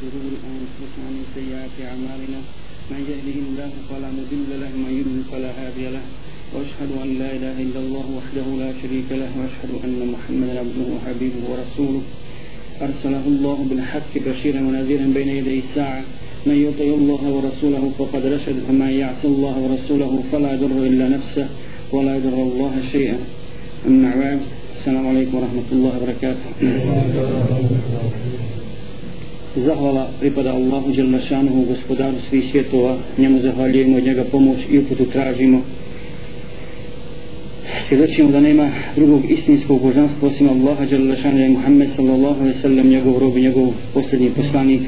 [0.00, 2.40] شرور أنفسنا ومن سيئات أعمالنا.
[2.90, 6.04] من يهده الله فلا مضل له ومن يضلل فلا هادي له.
[6.54, 11.42] وأشهد أن لا إله إلا الله وحده لا شريك له وأشهد أن محمدا عبده وحبيبه
[11.50, 12.02] ورسوله.
[12.86, 16.02] أرسله الله بالحق بشيرا ونذيرا بين يدي الساعة.
[16.48, 21.46] من يطع الله ورسوله فقد رشد ومن يعص الله ورسوله فلا يضر إلا نفسه
[21.92, 23.18] ولا يضر الله شيئا.
[23.86, 24.40] أما بعد
[24.76, 26.48] السلام عليكم ورحمة الله وبركاته.
[29.50, 35.62] Zahvala pripada Allahu Đelnašanuhu, gospodaru svih svjetova, njemu zahvaljujemo od njega pomoć i uputu tražimo.
[37.88, 43.18] Svjedočimo da nema drugog istinskog božanstva osim Allaha Đelnašanuhu i Muhammed sallallahu alaihi sallam, njegov
[43.18, 44.82] rob i njegov posljednji poslanik,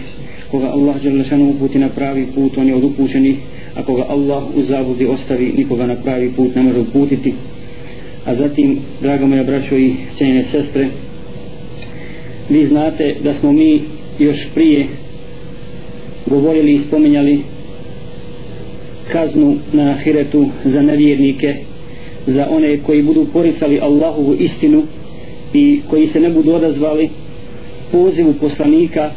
[0.51, 3.37] koga Allah Đelnašanuhu uputi na pravi put, on je od upućenih,
[3.75, 7.35] a koga Allah u zabudi ostavi, nikoga na pravi put ne može uputiti.
[8.25, 10.89] A zatim, draga moja braćo i cijenjene sestre,
[12.51, 13.83] vi znate da smo mi
[14.23, 14.87] još prije
[16.27, 17.43] govorili i spominjali
[19.13, 21.55] kaznu na ahiretu za nevjernike
[22.27, 24.83] za one koji budu poricali Allahovu istinu
[25.55, 27.09] i koji se ne budu odazvali
[27.93, 29.11] pozivu poslanika.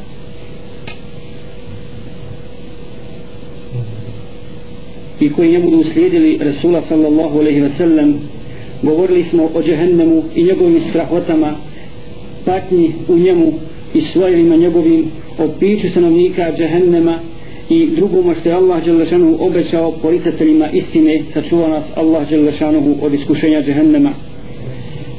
[5.20, 8.16] I koji ne budu slijedili Resula sallallahu alaihi ve sellem
[8.82, 11.56] govorili smo o džehennemu i njegovim strahotama
[12.46, 13.54] patnji u njemu
[13.96, 15.06] i svojima njegovim
[15.38, 17.20] o piću stanovnika džehennema
[17.70, 23.62] i drugom što je Allah Đelešanu obećao policateljima istine sačuva nas Allah Đelešanu od iskušenja
[23.62, 24.10] džehennema.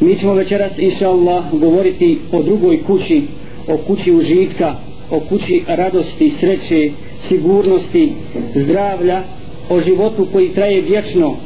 [0.01, 3.23] Mi ćemo večeras inša Allah govoriti o drugoj kući
[3.69, 4.75] o kući užitka
[5.11, 6.91] o kući radosti, sreće
[7.29, 8.13] sigurnosti,
[8.55, 9.23] zdravlja
[9.71, 11.37] o životu koji traje vječno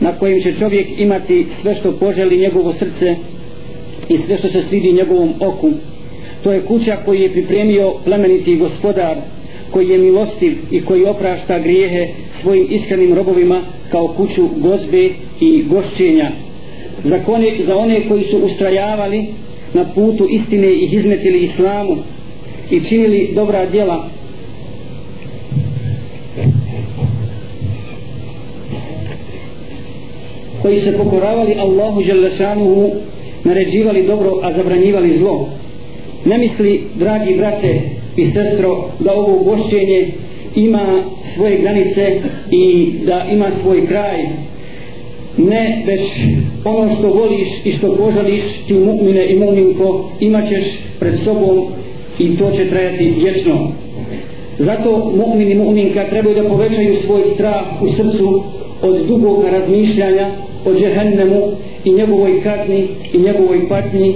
[0.00, 3.16] na kojem će čovjek imati sve što poželi njegovo srce
[4.08, 5.70] i sve što se svidi njegovom oku
[6.42, 9.16] to je kuća koji je pripremio plemeniti gospodar
[9.72, 12.08] koji je milostiv i koji oprašta grijehe
[12.40, 16.30] svojim iskrenim robovima kao kuću gozbe i gošćenja.
[17.04, 19.26] Za, kone, za one koji su ustrajavali
[19.74, 21.96] na putu istine i izmetili islamu
[22.70, 24.08] i činili dobra djela.
[30.62, 32.90] Koji se pokoravali Allahu Đelešanuhu
[33.44, 35.48] naređivali dobro a zabranjivali zlo
[36.24, 37.80] ne misli dragi brate
[38.16, 40.06] i sestro da ovo ugošćenje
[40.56, 41.02] ima
[41.34, 44.18] svoje granice i da ima svoj kraj.
[45.36, 46.00] Ne već
[46.64, 50.64] ono što voliš i što poželiš ti mu'mine i mu'minko imat ćeš
[51.00, 51.66] pred sobom
[52.18, 53.72] i to će trajati vječno.
[54.58, 58.42] Zato mu'min i mu'minka trebaju da povećaju svoj strah u srcu
[58.82, 60.30] od dugog razmišljanja
[60.66, 61.42] o džehennemu
[61.84, 64.14] i njegovoj kazni i njegovoj patnji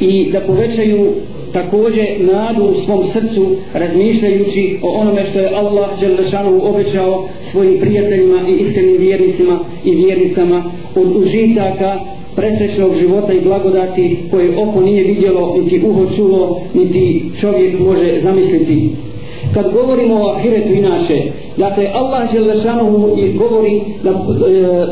[0.00, 1.12] i da povećaju
[1.52, 8.40] također nadu u svom srcu razmišljajući o onome što je Allah Đelešanu obećao svojim prijateljima
[8.48, 10.64] i iskrenim vjernicima i vjernicama
[10.94, 11.98] od užitaka
[12.36, 19.07] presrećnog života i blagodati koje oko nije vidjelo niti uho čulo niti čovjek može zamisliti
[19.54, 22.90] kad govorimo o ahiretu inače dakle Allah Želešanu
[23.38, 24.14] govori da, e,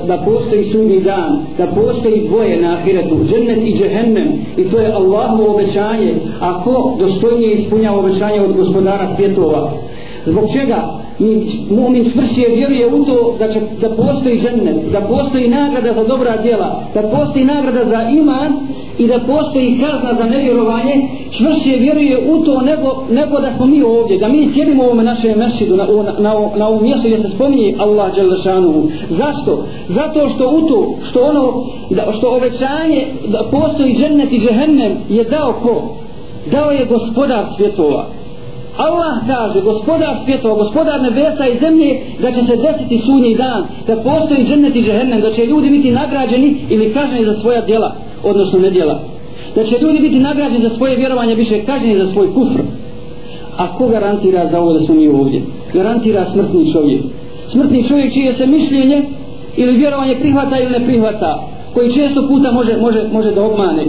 [0.07, 4.93] da postoji sudnji dan da postoji dvoje na ahiretu džennet i džehennem i to je
[4.93, 9.73] Allahu obećanje ako dostojnije ispunja obećanje od gospodara svjetova?
[10.25, 11.06] Zbog čega?
[11.19, 16.37] Mu'min čvršije vjeruje u to da, će, da postoji žennet, da postoji nagrada za dobra
[16.43, 18.53] djela, da postoji nagrada za iman
[18.99, 23.83] i da postoji kazna za nevjerovanje, čvršije vjeruje u to nego, nego da smo mi
[23.83, 27.23] ovdje, da mi sjedimo u ovome našem mešidu, na, na, na, na ovom mjestu gdje
[27.23, 28.89] se spominje Allah Đelešanuhu.
[29.11, 29.65] Zašto?
[29.89, 35.25] Zato što u to, što ono, da, što obećanje da postoji džennet i džehennem je
[35.25, 35.83] dao ko?
[36.51, 38.16] Dao je gospodar svjetova.
[38.77, 43.97] Allah kaže, gospodar svjetova, gospodar nebesa i zemlje, da će se desiti sunji dan, da
[43.97, 47.95] postoji džennet i džehennem, da će ljudi biti nagrađeni ili kažnjeni za svoja djela,
[48.25, 49.01] odnosno nedjela.
[49.55, 52.61] Da će ljudi biti nagrađeni za svoje vjerovanje, više kažnjeni za svoj kufr.
[53.57, 55.43] A ko garantira za ovo da smo mi ovdje?
[55.73, 57.03] Garantira smrtni čovjek.
[57.49, 59.03] Smrtni čovjek čije se mišljenje
[59.57, 63.85] ili vjerovanje prihvata ili ne prihvata, koji često puta može, može, može da obmane.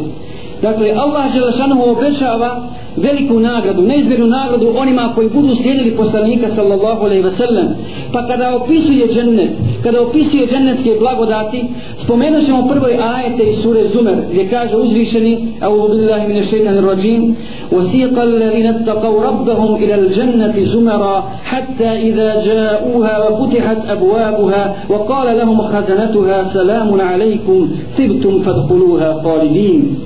[0.62, 7.22] Dakle, Allah Želešanohu obećava veliku nagradu, neizmjernu nagradu onima koji budu slijedili poslanika sallallahu alaihi
[7.22, 7.68] ve sellem.
[8.12, 9.50] Pa kada opisuje džennet,
[9.82, 11.64] kada opisuje džennetske blagodati,
[11.98, 17.36] spomenut ćemo prvoj ajete iz sure Zumer, gdje kaže uzvišeni, A'udhu billahi mine shaitanir rajim,
[17.72, 26.44] وسيق الذين اتقوا ربهم إلى الجنة زمرا حتى إذا جاءوها وفتحت أبوابها وقال لهم خزنتها
[26.44, 29.96] سلام عليكم طبتم فادخلوها خالدين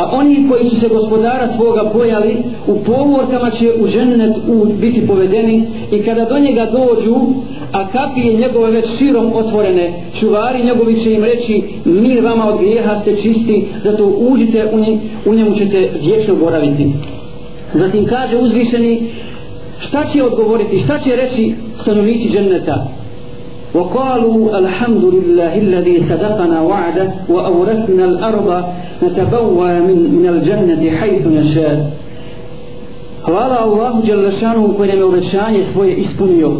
[0.00, 2.36] a oni koji su se gospodara svoga bojali
[2.66, 7.16] u povorkama će u ženet u, biti povedeni i kada do njega dođu
[7.72, 13.00] a kapije njegove već širom otvorene čuvari njegovi će im reći mi vama od grijeha
[13.00, 16.92] ste čisti zato uđite u, nje, u njemu ćete vječno boraviti.
[17.74, 19.10] Zatim kaže uzvišeni
[19.78, 20.78] šta će odgovoriti?
[20.78, 22.99] Šta će reći stanovnici dženeta
[23.75, 28.63] وقالوا الحمد لله الذي صدقنا وعده وأورثنا الأرض
[29.03, 31.91] نتبوى من, من الجنة حيث نشاء
[33.25, 36.51] Hvala Allahu Đalešanu koji nam je obećanje svoje ispunio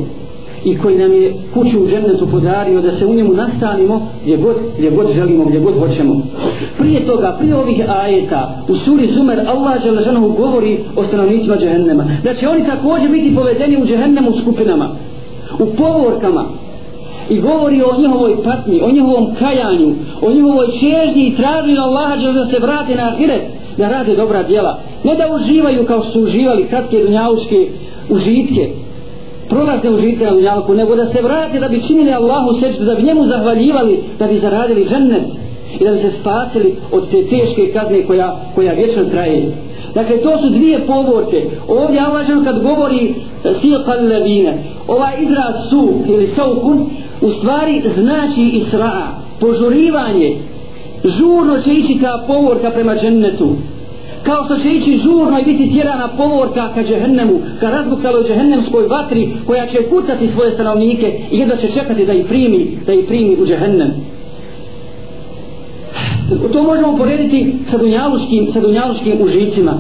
[0.64, 4.56] i koji nam je kuću u džennetu podario da se u njemu nastanimo gdje god,
[4.78, 6.22] gdje god želimo, gdje god hoćemo.
[6.78, 12.34] Prije toga, prije ovih ajeta u suri Zumer Allah Đalešanu govori o stanovnicima džehennema da
[12.34, 14.90] će oni također biti povedeni u džehennemu skupinama
[15.60, 16.46] u povorkama
[17.31, 22.45] i govori o njihovoj patnji, o njihovom kajanju, o njihovoj čežnji i traži Allaha da
[22.45, 23.43] se vrate na ahiret,
[23.77, 24.79] da rade dobra djela.
[25.05, 27.69] Ne da uživaju kao su uživali kratke dunjavuške
[28.09, 28.69] užitke,
[29.49, 33.03] prolazne užitke na dunjavku, nego da se vrate da bi činili Allahu sečtu, da bi
[33.03, 35.25] njemu zahvaljivali, da bi zaradili džennet
[35.81, 39.53] i da bi se spasili od te teške kazne koja, koja vječno traje.
[39.95, 41.43] Dakle, to su dvije povorke.
[41.69, 46.87] Ovdje Allah kad govori silqa levine, ovaj izraz su ili saukun,
[47.21, 49.07] u stvari znači isra'a,
[49.41, 50.37] požurivanje.
[51.05, 53.49] Žurno će ići ta povorka prema džennetu.
[54.23, 59.29] Kao što će ići žurno i biti tjerana povorka ka džehennemu, ka razbuktaloj džehennemskoj vatri
[59.47, 63.37] koja će kucati svoje stanovnike i jedva će čekati da ih primi, da ih primi
[63.43, 63.93] u džehennem.
[66.53, 69.75] To možemo porediti sa dunjaluškim, sa dunjaluškim užicima.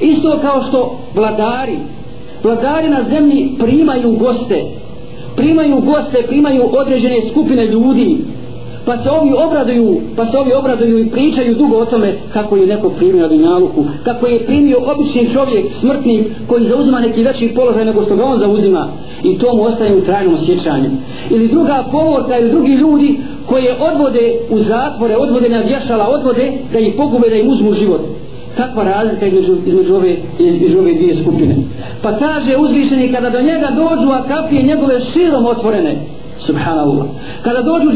[0.00, 1.76] Isto kao što vladari,
[2.42, 4.64] vladari na zemlji primaju goste,
[5.40, 8.18] primaju goste, primaju određene skupine ljudi,
[8.84, 12.66] pa se ovi obraduju, pa se ovi obraduju i pričaju dugo o tome kako je
[12.66, 17.84] neko primio na dunjaluku, kako je primio obični čovjek, smrtnik, koji zauzima neki veći položaj
[17.84, 18.88] nego što ga on zauzima
[19.22, 20.90] i to mu ostaje u trajnom osjećanju.
[21.30, 26.78] Ili druga povorka ili drugi ljudi koje odvode u zatvore, odvode na vješala, odvode da
[26.78, 28.19] ih pogube, da im uzmu život
[28.56, 31.54] kakva razlika između, između, ove, između ove dvije skupine.
[32.02, 35.96] Pa kaže uzvišeni kada do njega dođu a kapije njegove širom otvorene
[36.38, 37.06] subhanallah.
[37.42, 37.90] Kada dođu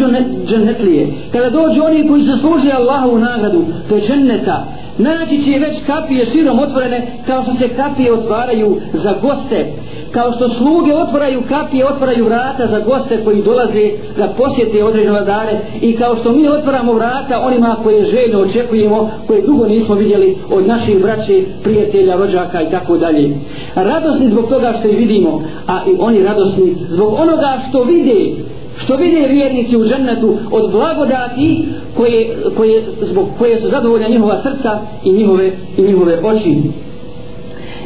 [0.47, 4.65] džennetlije kada dođu oni koji se Allahovu Allahu nagradu to je dženneta.
[4.99, 9.67] Naći će već kapije širom otvorene kao što se kapije otvaraju za goste
[10.14, 15.58] kao što sluge otvaraju kapije, otvaraju vrata za goste koji dolaze da posjete određene vladare
[15.81, 20.66] i kao što mi otvaramo vrata onima koje željno očekujemo, koje dugo nismo vidjeli od
[20.66, 23.37] naših braće, prijatelja, rođaka i tako dalje.
[23.75, 28.31] Radosni zbog toga što ih vidimo, a i oni radosni zbog onoga što vide
[28.76, 31.64] što vide vjernici u džennetu od blagodati
[31.96, 36.56] koje, koje, zbog koje su zadovoljna njihova srca i njihove, i njihove oči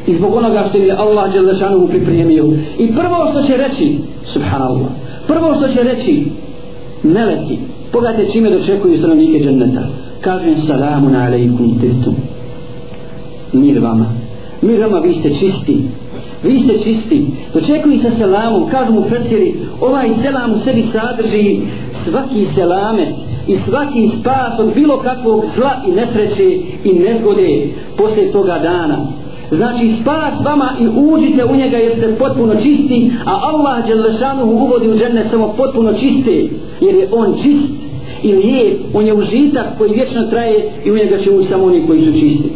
[0.08, 2.44] i zbog onoga što je Allah Đelešanu pripremio.
[2.78, 4.88] I prvo što će reći, subhanallah,
[5.26, 6.25] prvo što će reći,
[7.02, 7.58] meleki,
[7.93, 9.82] pogledajte čime dočekuju stanovnike dženneta.
[10.20, 12.14] Kažem salamun alaikum tirtum.
[13.52, 14.06] Mir vama.
[14.62, 15.81] Mir vama, vi ste čisti.
[16.43, 17.26] Vi ste čisti.
[17.54, 21.61] Dočekuju sa selamom, kažu mu fesiri, ovaj selam u sebi sadrži
[22.04, 23.08] svaki selamet
[23.49, 27.66] i svaki spas od bilo kakvog zla i nesreće i nezgode
[27.96, 28.96] poslije toga dana
[29.50, 34.88] znači spas vama i uđite u njega jer ste potpuno čisti a Allah Đelešanuhu uvodi
[34.88, 36.49] u džennet samo potpuno čiste
[36.81, 37.69] jer je on čist
[38.23, 41.87] i lijep on je užitak koji vječno traje i u njega će ući samo oni
[41.87, 42.49] koji su čisti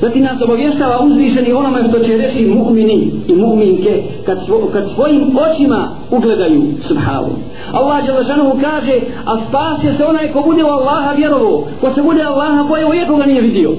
[0.00, 5.22] Zatim nas obavještava uzvišeni onome što će reći mu'mini i mu'minke kad, svo, kad svojim
[5.50, 7.30] očima ugledaju subhavu.
[7.72, 12.22] Allah Đelešanuhu kaže, a spas se onaj ko bude u Allaha vjerovo, ko se bude
[12.22, 13.70] Allaha bojao, iako ga nije vidio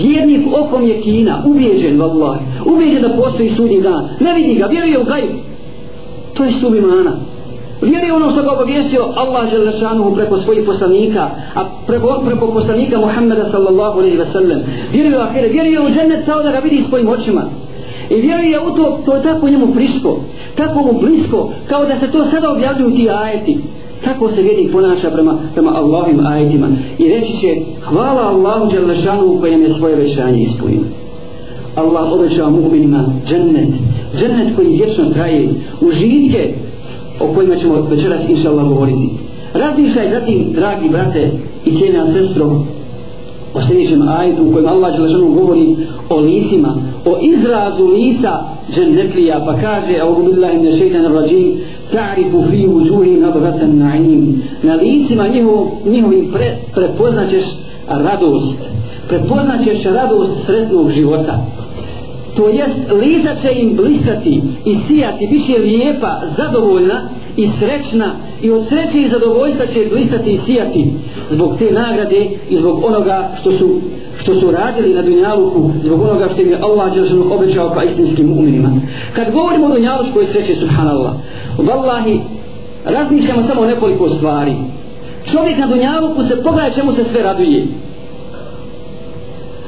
[0.00, 4.98] vjernik okom je kina, ubijeđen Allah, ubijeđen da postoji sudnji dan, ne vidi ga, vjeruje
[4.98, 5.28] u gaju.
[6.34, 7.12] To je stup imana.
[7.82, 13.44] Vjeruje ono što ga obavijestio Allah Želešanuhu preko svojih poslanika, a preko, preko poslanika Muhammeda
[13.50, 14.60] sallallahu alaihi ve sellem.
[14.92, 17.42] Vjeruje u ahire, vjeruje u džennet kao da ga vidi svojim očima.
[18.10, 20.20] I vjeruje u to, to je tako njemu friško,
[20.54, 23.58] tako mu blisko, kao da se to sada objavljuju ti ajeti
[24.04, 26.68] tako se vjernik ponaša prema, prema Allahovim ajetima.
[26.98, 30.80] I reći će hvala Allahu Đalešanu koji je svoje većanje ispunio.
[31.76, 33.68] Allah obećava mu'minima džennet.
[34.18, 35.48] Džennet koji vječno traje.
[35.80, 36.54] Užitke
[37.20, 39.08] o kojima ćemo večeras inša Allah govoriti.
[39.54, 41.30] Razmišljaj zatim dragi brate
[41.64, 42.64] i cijena sestro
[43.54, 45.76] o sljedećem ajetu u kojem Allah Đalešanu govori
[46.10, 51.60] o licima o izrazu lica džennetlija pa kaže audu billahi ne šeitan rajim
[51.92, 54.42] ta'rifu fi wujuhi nadratan na'im.
[54.62, 57.44] Na licima njihov, njihovim pre, prepoznaćeš
[57.88, 58.58] radost.
[59.08, 61.38] Prepoznaćeš radost sretnog života.
[62.36, 67.02] To jest lica će im blistati i sijati bit će lijepa, zadovoljna
[67.36, 68.12] i srećna.
[68.42, 70.92] I od sreće i zadovoljstva će blistati i sijati
[71.30, 73.80] zbog te nagrade i zbog onoga što su
[74.20, 78.32] što su radili na Dunjaluku zbog onoga što im je Allah Đelšanu obećao kao istinskim
[78.38, 78.70] uminima.
[79.16, 81.12] Kad govorimo o Dunjalučkoj sreći, subhanallah,
[81.58, 82.20] vallahi,
[82.84, 84.54] razmišljamo samo o nekoliko stvari.
[85.24, 87.66] Čovjek na Dunjaluku se pogleda čemu se sve raduje.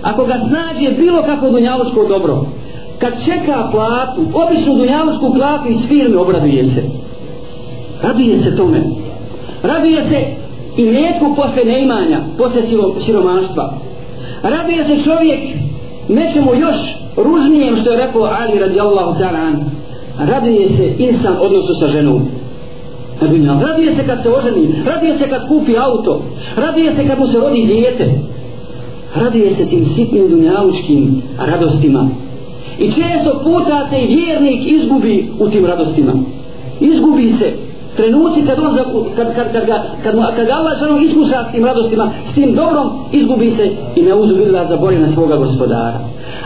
[0.03, 2.47] Ako ga snađe bilo kako Dunjalučko dobro,
[2.99, 6.83] kad čeka platu, običnu Dunjalučku platu iz firme, obraduje se.
[8.03, 8.83] Raduje se tome.
[9.63, 10.19] Raduje se
[10.77, 12.63] i netko posle neimanja, posle
[13.01, 13.75] siromaštva
[14.43, 15.41] raduje se čovjek
[16.09, 16.77] nečemu još
[17.17, 19.53] ružnijem što je rekao Ali radijallahu ta'ala
[20.19, 22.23] raduje se insan odnosu sa ženom.
[23.61, 26.23] Raduje se kad se oženi raduje se kad kupi auto
[26.57, 28.11] raduje se kad mu se rodi dijete.
[29.17, 32.09] Raduje se tim sitnim dunjalučkim radostima.
[32.79, 36.13] I često puta se i vjernik izgubi u tim radostima.
[36.81, 38.77] Izgubi se trenuci kad on
[39.17, 42.55] kad, kad, kad, ga, kad, mu, kad ga Allah želom iskuša tim radostima, s tim
[42.55, 45.99] dobrom, izgubi se i ne uzubila zabori na svoga gospodara.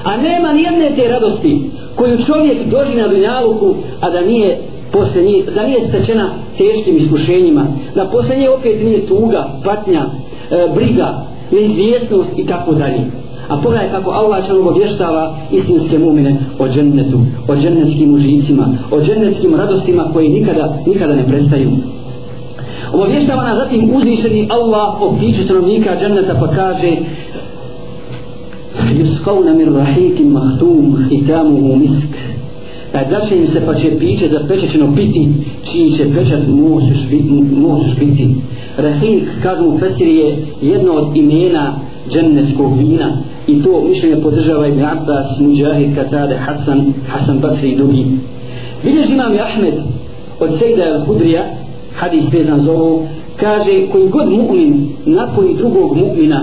[0.05, 4.59] A nema nijedne te radosti koju čovjek doži na dunjaluku, a da nije
[4.93, 10.05] posle nje, da nije stečena teškim iskušenjima, da posle nje opet nije tuga, patnja,
[10.51, 13.01] e, briga, neizvjesnost i tako dalje.
[13.49, 19.55] A pogledaj kako Allah će obještava istinske mumine o džennetu, o džennetskim užicima, o džennetskim
[19.55, 21.71] radostima koji nikada, nikada ne prestaju.
[22.93, 26.97] Obavještava nas zatim uzvišeni Allah o priču stanovnika dženneta pa kaže
[28.95, 32.09] Juskavna min rahikim mahtum hitamuhu misk.
[32.93, 35.29] A da će im se pa će piće zapečećeno piti
[35.73, 38.35] čiji će pečat možeš biti.
[38.77, 41.75] Rahik kažu u Fesiri je jedno od imena
[42.11, 48.07] džennetskog vina i to mišljenje podržava Ibn Abbas, Mujahid, Katade, Hasan, Hasan Basri i drugi.
[48.85, 49.75] Vidiš imam i Ahmed
[50.41, 51.43] od Sejda al-Hudrija,
[51.97, 54.75] hadis vezan za ovo, kaže koji god mu'min
[55.05, 56.41] napoji drugog mu'mina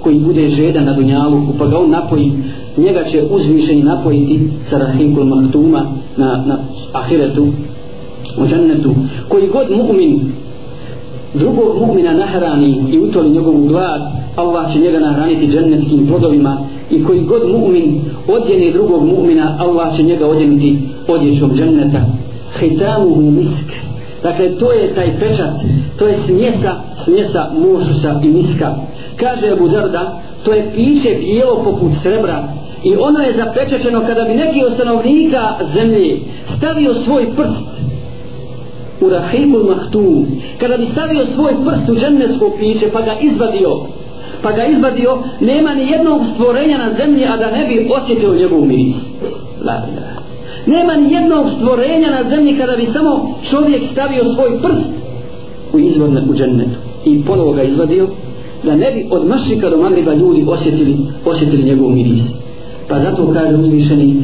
[0.00, 2.32] koji bude žedan na dunjalu, pa ga on napoji,
[2.76, 6.58] njega će uzvišeni napojiti sa rahimkul maktuma na, na
[6.92, 7.46] ahiretu,
[8.38, 8.94] u džennetu.
[9.28, 10.20] Koji god mu'min
[11.34, 14.02] drugog mu'mina nahrani i utoli njegovu glad,
[14.36, 16.58] Allah će njega nahraniti džennetskim plodovima
[16.90, 22.00] i koji god mu'min odjene drugog mu'mina, Allah će njega odjeniti odjećom dženneta.
[22.60, 23.72] Hitamuhu misk.
[24.22, 25.54] Dakle, to je taj pečat,
[25.98, 26.72] to je smjesa,
[27.04, 28.74] smjesa mošusa i miska.
[29.16, 32.48] Kaže Abu Darda, to je piće bijelo poput srebra
[32.84, 36.18] i ono je zapečačeno kada bi neki ostanovnika zemlje
[36.56, 37.73] stavio svoj prst
[39.06, 40.26] u rahimul mahtum
[40.60, 43.70] kada bi stavio svoj prst u džennetsko piće pa ga izvadio
[44.42, 48.64] pa ga izvadio nema ni jednog stvorenja na zemlji a da ne bi osjetio njegov
[48.64, 48.96] miris.
[49.64, 50.22] La, la.
[50.66, 54.90] nema ni jednog stvorenja na zemlji kada bi samo čovjek stavio svoj prst
[55.72, 58.08] u izvodne u džennetu i ponovo ga izvadio
[58.64, 60.96] da ne bi od mašika do magriba ljudi osjetili,
[61.26, 62.22] osjetili njegov miris.
[62.88, 64.22] Pa zato kaže uzvišeni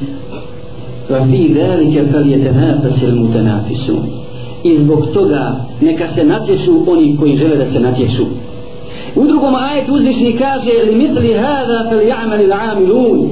[1.11, 2.25] va fi velike fel
[4.65, 8.23] i zbog toga neka se natječu oni koji žele da se natječu.
[9.17, 13.29] U drugom ajetu uzvišni kaže li mitli hada fel ja'mali l'amilun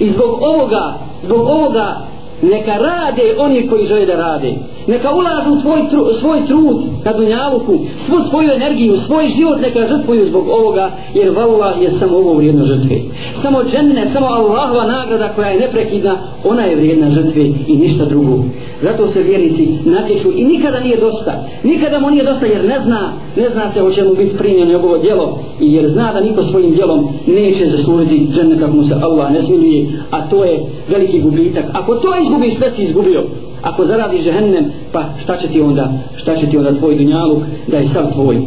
[0.00, 0.94] i zbog ovoga
[1.24, 1.96] zbog ovoga
[2.42, 4.54] neka rade oni koji žele da rade
[4.90, 10.26] neka ulažu tvoj tru, svoj trud na dunjaluku, svu svoju energiju, svoj život neka žrtvuju
[10.26, 12.96] zbog ovoga, jer valula je samo ovo vrijedno žrtve.
[13.42, 18.44] Samo dženne, samo Allahova nagrada koja je neprekidna, ona je vrijedna žrtve i ništa drugo.
[18.82, 21.44] Zato se vjernici natječu i nikada nije dosta.
[21.62, 24.98] Nikada mu nije dosta jer ne zna, ne zna se hoće mu biti primljeno njegovo
[24.98, 29.32] djelo i jer zna da niko svojim djelom neće zaslužiti dženne kako mu se Allah
[29.32, 31.64] ne smiluje, a to je veliki gubitak.
[31.72, 33.24] Ako to izgubiš, sve si izgubio
[33.61, 37.77] ako zaradi žehennem pa šta će ti onda šta će ti onda tvoj dunjaluk da
[37.77, 38.37] je sav tvoj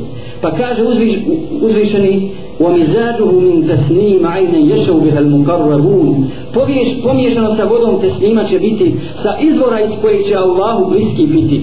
[0.41, 1.15] pa kaže uzviš,
[1.61, 8.95] uzvišeni ومزاجه من تسليم عين يشو بها المقربون poviješ pomiješano sa vodom teslima će biti
[9.23, 11.63] sa izvora iz kojeg će Allahu bliski biti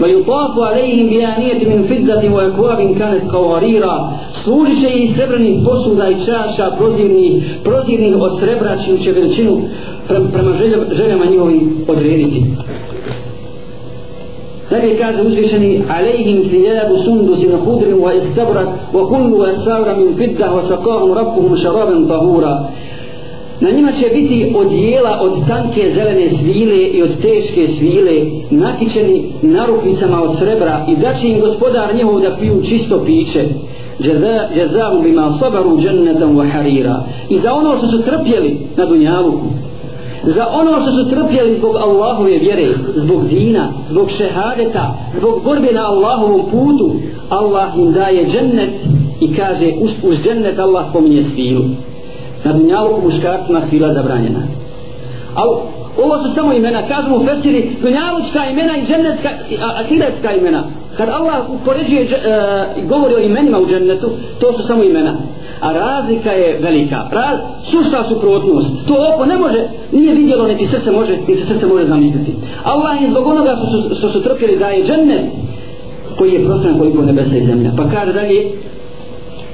[0.00, 4.12] ويطاف عليهم بآنية من فضة وأكواب كانت قواريرا
[4.44, 9.60] služit će i srebrnih posuda i čaša prozirnih, prozirnih od srebra čiju će veličinu
[10.08, 10.50] prema
[10.92, 12.42] željama njihovim odrediti.
[14.70, 20.54] Dakle kaže uzvišeni Alejhim thijabu sundus in hudrin wa istabrak wa kullu asawra min fiddah
[20.54, 22.64] wa saqahum rabbuhum šaraben tahura
[23.61, 28.13] Na njima će biti odjela od tanke zelene svile i od teške svile,
[28.49, 33.45] natičeni narukvicama od srebra i da će im gospodar njihov da piju čisto piće.
[34.55, 37.03] Jezavum bima sabaru džennetom wa harira.
[37.29, 39.45] I za ono što su trpjeli na dunjavuku,
[40.23, 45.87] za ono što su trpjeli zbog Allahove vjere, zbog dina, zbog šehadeta, zbog borbe na
[45.87, 46.91] Allahovom putu,
[47.29, 48.69] Allah im daje džennet
[49.21, 51.63] i kaže uz, uz džennet Allah spominje svilu
[52.47, 54.39] na dunjalu muškarcima svila zabranjena.
[55.35, 55.55] Ali
[56.03, 59.29] ovo su samo imena kažu mu fesiri dunjalučka imena i džennetska
[59.75, 60.63] akiretska imena.
[60.97, 62.07] Kad Allah upoređuje e,
[62.83, 65.15] govori o imenima u džennetu to su samo imena.
[65.61, 66.95] A razlika je velika.
[67.11, 68.87] Raz, sušta suprotnost.
[68.87, 72.31] To oko ne može nije vidjelo niti srce može niti srce može zamisliti.
[72.63, 75.25] Allah je zbog onoga što su, što su trpjeli daje džennet
[76.17, 77.71] koji je prostran koliko nebesa i zemlja.
[77.77, 78.51] Pa kaže dalje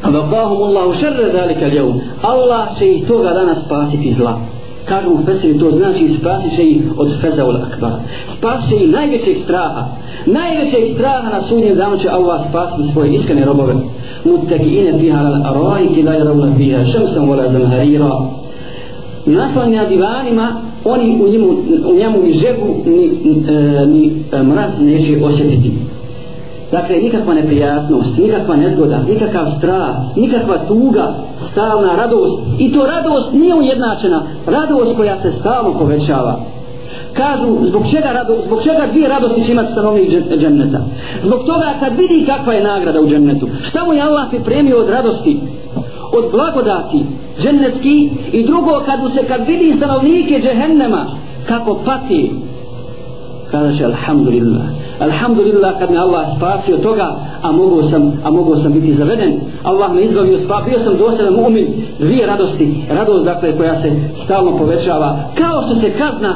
[0.04, 2.02] Vakahum Allahu šerre zalika ljevum.
[2.22, 4.40] Allah će ih toga dana spasiti zla.
[4.86, 7.92] Kažu u Fesiri, to znači spasit će ih od fezaul akbar.
[8.38, 9.86] Spasit će ih najvećeg straha.
[10.26, 13.74] Najvećeg straha na sudnjem danu će Allah spasiti svoje iskrene robove.
[14.24, 18.10] Muttakiine fiha al arajki la yarawna fiha shamsan wala zamharira.
[19.26, 21.48] Naslani na divanima, oni u njemu,
[21.90, 23.06] u njemu ni žegu ni,
[23.48, 25.72] e, ni, ni mraz neće osjetiti.
[26.74, 31.14] Dakle, nikakva neprijatnost, nikakva nezgoda, nikakav strah, nikakva tuga,
[31.52, 32.40] stalna radost.
[32.60, 36.40] I to radost nije ujednačena, radost koja se stalno povećava.
[37.14, 40.80] Kažu, zbog čega, rado, zbog čega dvije radosti će imati stanovnik dženneta?
[41.24, 44.90] Zbog toga kad vidi kakva je nagrada u džennetu, šta mu je Allah pripremio od
[44.90, 45.40] radosti,
[46.14, 47.06] od blagodati
[47.42, 51.06] džennetski i drugo kad mu se kad vidi stanovnike džehennema
[51.48, 52.32] kako pati
[53.54, 54.66] kada će alhamdulillah.
[55.00, 57.08] Alhamdulillah kad me Allah spasio toga,
[57.42, 59.34] a mogu sam, a mogu sam biti zaveden.
[59.64, 61.68] Allah me izbavio, spa, bio sam dosadan mu'min,
[62.00, 63.92] dvije radosti, radost dakle koja se
[64.24, 66.36] stalno povećava, kao što se kazna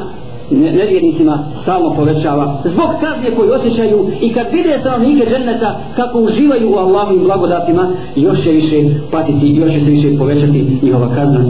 [0.50, 2.62] nevjernicima stalno povećava.
[2.64, 8.42] Zbog kazne koju osjećaju i kad vide stanovnike dženneta kako uživaju u Allahovim blagodatima još
[8.42, 8.76] će više
[9.12, 11.40] patiti još će se više povećati njihova kazna.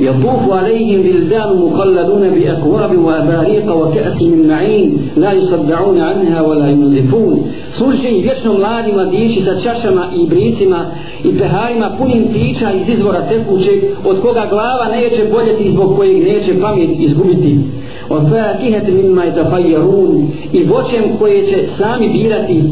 [0.00, 7.44] يطوف عليهم بلدان مخلدون بأكواب وأباريق وكأس من معين لا يصدعون عنها ولا ينزفون
[7.78, 10.86] služe i vječno mladi mladići sa čašama i bricima
[11.24, 16.60] i peharima punim pića iz izvora tekućeg od koga glava neće boljeti zbog kojeg neće
[16.60, 17.58] pamet izgubiti
[18.08, 19.32] od fakihet mimma je
[20.52, 22.62] i voćem koje će sami birati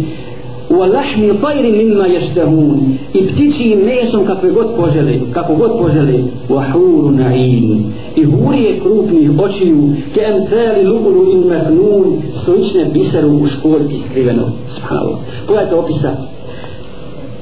[0.69, 2.97] wa lahmi tayri mimma yashtahun.
[3.13, 9.29] I ptičijim mesom kakve god požele kako god požele wa huru na'in i hurije krupnih
[9.39, 14.51] očiju ke emtali lukulu in mahnun slične biseru u školjki skriveno.
[14.75, 15.17] Subhanallah.
[15.47, 16.15] Pogledajte opisa.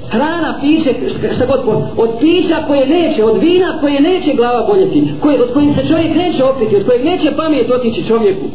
[0.09, 0.93] Hrana, piće,
[1.35, 1.59] šta god
[1.97, 6.15] od pića koje neće, od vina koje neće glava boljeti, koje, od kojih se čovjek
[6.15, 8.45] neće opiti, od kojeg neće pamet otići čovjeku.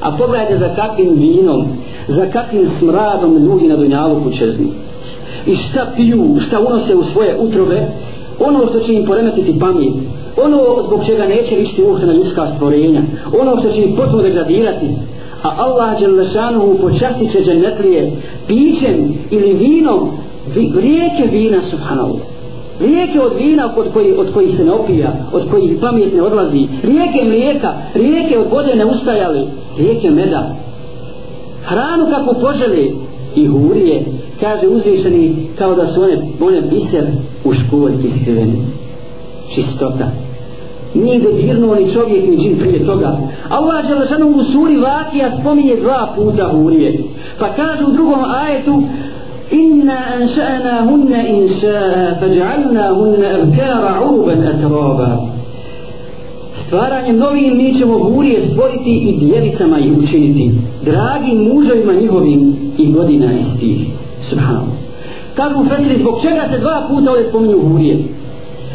[0.00, 1.66] A pogledajte za kakvim vinom,
[2.08, 4.66] za kakvim smradom ljudi na dunjalu kućezni
[5.46, 7.86] i šta piju, šta unose u svoje utrobe?
[8.40, 9.94] Ono što će im poremetiti pamet.
[10.44, 13.02] Ono zbog čega neće ličiti uhte na ljudska stvorenja.
[13.40, 14.86] Ono što će ih potpuno degradirati.
[15.42, 18.12] A Allah Đelešanu počastit će džennetlije
[18.46, 20.10] pićem ili vinom
[20.54, 22.20] rijeke vina subhanallah.
[22.80, 26.66] Rijeke od vina od koji, od koji se ne opija od kojih pamet ne odlazi.
[26.82, 29.40] Rijeke mlijeka, rijeke od vode ne ustajali.
[29.78, 30.65] Rijeke meda
[31.66, 32.94] hranu kako poželi
[33.36, 34.04] i hurije
[34.40, 37.04] kaže uzvišeni kao da su one one biser
[37.44, 38.62] u školjki skriveni
[39.54, 40.10] čistota.
[40.94, 43.16] Nije dodirnuo ni čovjek ni džin prije toga.
[43.48, 46.98] Allah želešanu u suri Vakija spominje dva puta hurije.
[47.38, 48.82] Pa kaže u drugom ajetu
[49.50, 55.35] inna anša'na hunna inša'a fađa'alna hunna abkara uruban atraba
[56.66, 60.50] stvaranjem novim mi ćemo hurije stvoriti i dijelicama ih učiniti
[60.84, 63.86] dragim muževima njihovim i godina istih.
[64.28, 64.66] Subhanu.
[65.34, 67.98] kažu Fesiri zbog čega se dva puta ovdje spominju hurije?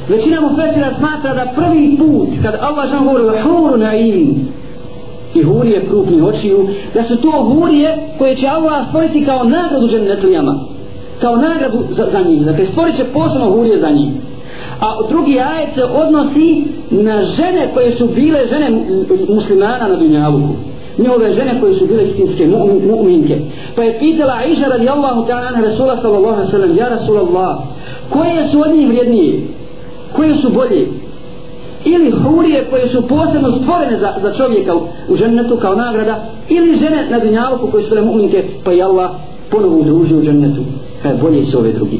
[0.10, 4.48] Većina mu Fesira smatra da prvi put kad Allah žan govori o huru na im
[5.36, 10.60] i hurije krupni očiju da su to hurije koje će Allah stvoriti kao nagradu dženetlijama
[11.22, 14.10] kao nagradu za, za njih dakle stvorit će posebno hurije za njih
[14.82, 18.70] a drugi ajet se odnosi na žene koje su bile žene
[19.30, 20.54] muslimana na Dunjavuku
[20.98, 23.40] njihove žene koje su bile istinske mu'minke.
[23.76, 27.58] Pa je pitala Aisha radijallahu ta'ala Rasula sallallahu alaihi sallam ja Rasulallah
[28.10, 29.48] koje su od njih vrijednije
[30.16, 30.88] koje su bolje?
[31.86, 36.76] Ili hurije koje su posebno stvorene za, za čovjeka u, u žennetu kao nagrada ili
[36.76, 39.10] žene na Dunjavuku koje su bile mu'minke pa je Allah
[39.52, 40.62] ponovo udružio u žennetu
[41.04, 42.00] kaj e, bolje su ove drugi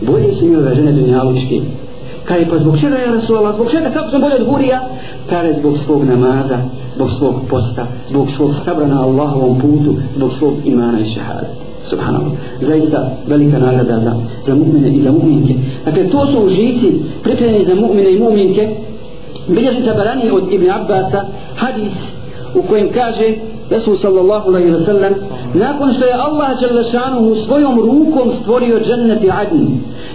[0.00, 1.62] bolje su ove žene dunjalučki
[2.28, 4.80] Kaže, pa zbog čega je Rasulallah, zbog čega, kako sam bolje od hurija?
[5.30, 6.58] Kaže, zbog svog namaza,
[6.94, 11.46] zbog svog posta, zbog svog sabra na Allahovom putu, zbog svog imana i šehada.
[11.84, 12.32] Subhanallah.
[12.60, 14.14] Zaista velika nagrada za,
[14.46, 15.54] za mu'mine i za mu'minke.
[15.84, 18.68] Dakle, to su užici pripremljeni za mu'mine i mu'minke.
[19.48, 21.24] Bilježi tabarani od Ibn Abbasa
[21.56, 21.92] hadis
[22.54, 23.34] u kojem kaže
[23.70, 25.12] Resul sallallahu alaihi wa sallam
[25.54, 29.66] nakon što je Allah Đalešanuhu svojom rukom stvorio džennet i adn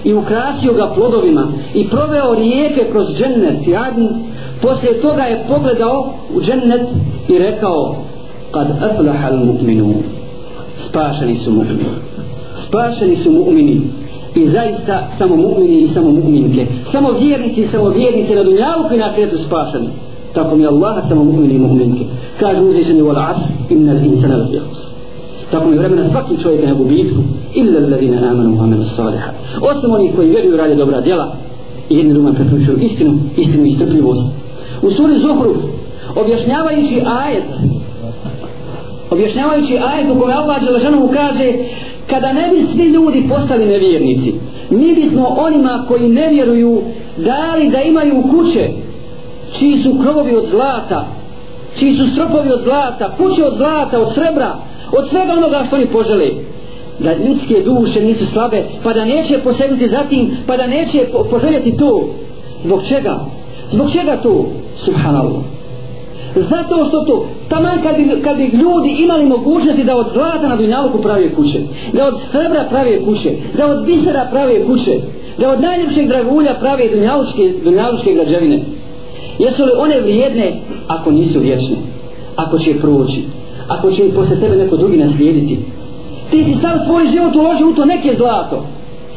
[0.03, 4.07] i ukrasio ga plodovima i proveo rijeke kroz džennet i adn
[4.61, 6.87] poslije toga je pogledao u džennet
[7.27, 7.95] i rekao
[8.51, 9.93] kad aflaha al mu'minu
[10.93, 11.85] spašeni su mu'mini.
[12.67, 13.81] Spašeni su mu'mini.
[14.35, 16.65] I zaista samo mu'mini i samo mu'minke.
[16.91, 19.87] Samo vjernici i samo vjernice na dunjalu i na kretu spašeni
[20.33, 22.05] tako mi Allah samo mu'mini i mu'minke.
[22.39, 24.87] Kaže uzvišeni wal asr innal insana lafi khusr.
[25.51, 27.21] Tako mi vremena svaki čovjek na gubitku
[27.53, 31.35] illa alladhina amanu wa amanu salihat osim oni koji vjeruju rade dobra djela
[31.89, 34.27] i jedni drugom preporučuju istinu istinu i strpljivost.
[34.81, 35.57] U suri Zuhruf
[36.15, 37.43] objašnjavajući ajet
[39.11, 41.53] objašnjavajući ajet u kome Allah Đelešanu kaže
[42.09, 44.33] kada ne bi svi ljudi postali nevjernici
[44.69, 46.81] mi bismo onima koji ne vjeruju
[47.17, 48.69] dali da imaju kuće
[49.59, 51.05] čiji su krovovi od zlata?
[51.79, 53.15] Čiji su stropovi od zlata?
[53.17, 54.55] Kuće od zlata, od srebra
[54.97, 56.29] od svega onoga što oni požele.
[56.99, 61.77] Da ljudske duše nisu slabe pa da neće posegnuti za tim pa da neće poželjeti
[61.77, 62.09] to.
[62.63, 63.19] Zbog čega?
[63.71, 64.45] zbog čega to?
[64.85, 65.41] subhanallah.
[66.35, 70.55] Zato što to taman kad bi, kad bi ljudi imali mogućnosti da od zlata na
[70.55, 71.59] dunjaluku prave kuće
[71.93, 74.99] da od srebra prave kuće da od bisera prave kuće
[75.37, 78.59] da od najljepšeg dragulja prave dunjalučke, dunjalučke građevine
[79.39, 80.53] jesu li one vrijedne?
[80.87, 81.75] Ako nisu vječne
[82.35, 83.21] ako će proći
[83.67, 85.59] ako će posle tebe neko drugi naslijediti.
[86.31, 88.65] Ti si sam svoj život uložio u to neke zlato.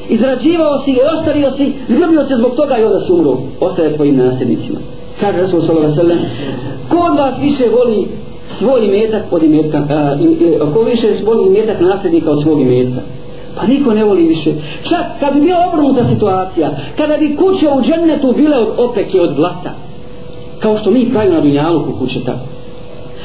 [0.08, 3.38] Izrađivao si i ostario si zgrubio se zbog toga i onda si umro.
[3.60, 4.78] Ostaje tvojim nasljednicima.
[5.20, 6.18] Kaže Rasul sallallahu alejhi ve sellem
[6.88, 8.08] ko od vas više voli
[8.58, 9.78] svoj imetak od imetka
[10.60, 13.00] uh, ko više voli imetak nasljednika od svog imetka?
[13.56, 14.52] Pa niko ne voli više.
[14.88, 19.34] Čak kad bi bila obrnuta situacija kada bi kuće u džennetu bile od opeke od
[19.34, 19.86] zlata
[20.60, 22.46] kao što mi pravimo na dunjaluku kuće tako.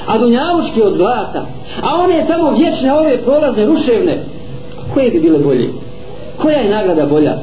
[0.08, 1.46] A dunjalučki od zlata
[1.82, 4.24] a one je tamo vječne ove prolazne ruševne
[4.94, 5.70] koje bi bile bolje?
[6.38, 7.38] Koja je nagrada bolja?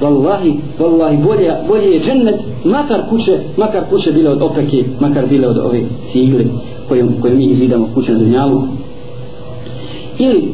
[0.00, 5.48] Wallahi, wallahi, bolje, bolje je džennet, makar kuće, makar kuće bile od opeke, makar bile
[5.48, 5.80] od ove
[6.12, 6.44] cigle
[6.88, 8.62] koje, koje mi izvidamo kuće na dunjalu.
[10.18, 10.44] Ili,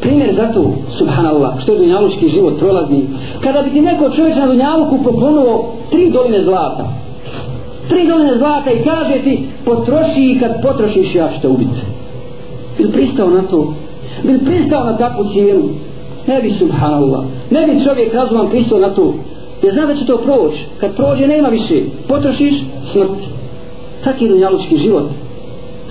[0.00, 3.04] primjer za to, subhanallah, što je dunjalučki život prolazni,
[3.40, 6.88] kada bi ti neko čovječ na dunjaluku poklonuo tri doline zlata,
[7.88, 11.80] tri doline zlata i kaže ti, potroši i kad potrošiš ja što ubiti.
[12.78, 13.74] Bil pristao na to?
[14.22, 15.68] Bil pristao na takvu cijenu?
[16.26, 17.20] ne bi subhanallah
[17.50, 19.14] ne bi čovjek razuman pristao na to
[19.62, 23.10] jer zna da će to proći kad prođe nema više potrošiš smrt
[24.04, 25.04] tak je dunjalučki život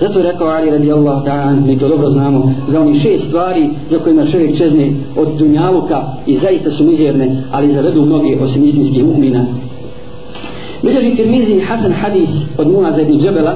[0.00, 3.68] zato je rekao Ali radi Allah ta'an mi to dobro znamo za oni šest stvari
[3.90, 9.04] za kojima čovjek čezne od dunjaluka i zaista su mizerne ali zavedu mnogi osim istinskih
[9.04, 9.46] umina
[10.84, 13.54] Bilježi Tirmizi Hasan Hadis od Muaza ibn Džebela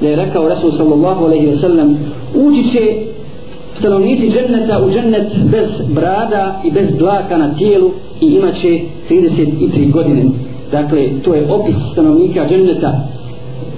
[0.00, 1.96] da je rekao Rasul sallallahu alaihi ve sellem
[2.34, 2.80] ući će
[3.78, 7.90] stanovnici dženneta u džennet bez brada i bez dlaka na tijelu
[8.20, 10.22] i imaće 33 godine.
[10.72, 13.00] Dakle, to je opis stanovnika dženneta.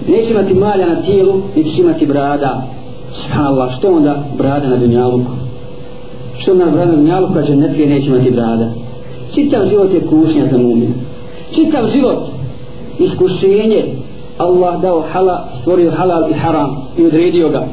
[0.09, 2.63] Neće imati malja na tijelu, niti imati brada.
[3.13, 5.31] Subhanallah, što onda brada na dunjaluku?
[6.39, 8.71] Što onda brada na dunjaluku, a džennetlije neće imati brada?
[9.35, 10.95] Čitav život je kušnja za mumin.
[11.55, 12.32] Čitav život
[12.99, 13.85] iskušenje
[14.39, 17.67] Allah dao halal, stvorio halal i haram i odredio ga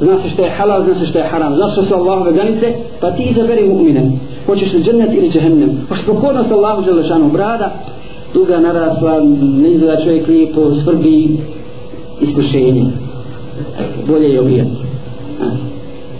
[0.00, 2.32] zna se šta je halal, zna se šta je haram, zna se što su Allahove
[2.32, 4.10] granice, pa ti izaberi mu'mine.
[4.46, 5.86] Hoćeš li džennet ili džehennem?
[5.88, 7.72] Hoćeš pokornost Allahu Đelešanu brada,
[8.34, 9.20] duga narasla,
[9.62, 11.38] ne izgleda čovjek lijepo, svrbi,
[12.20, 12.84] iskušenje.
[14.08, 14.70] Bolje je ubijati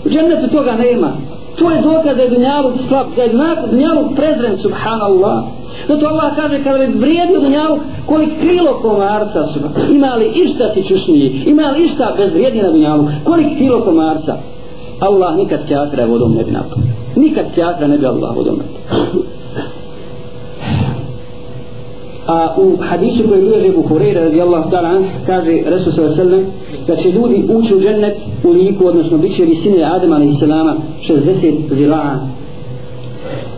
[0.05, 1.11] U džennetu toga nema.
[1.55, 3.29] To je dokaz da je dunjaluk slab, da je
[3.71, 5.43] dunjaluk prezren, subhanallah.
[5.87, 9.59] Zato Allah kaže kada bi vrijedio dunjalu kolik kilo komarca su
[9.91, 14.37] ima li išta si čušniji ima li išta bez vrijedni na dunjalu kolik kilo komarca?
[14.99, 16.77] Allah nikad kjatra vodom ne bi napao.
[17.15, 19.21] Nikad kjatra ne bi Allah vodom napao.
[22.27, 26.45] A u hadisu koji bilježe Ebu Hureyre radijallahu ta'ala kaže Resul sallam
[26.87, 30.75] da će ljudi ući u džennet u liku odnosno bit će visine Adama alaihi salama
[31.07, 32.15] 60 zira'a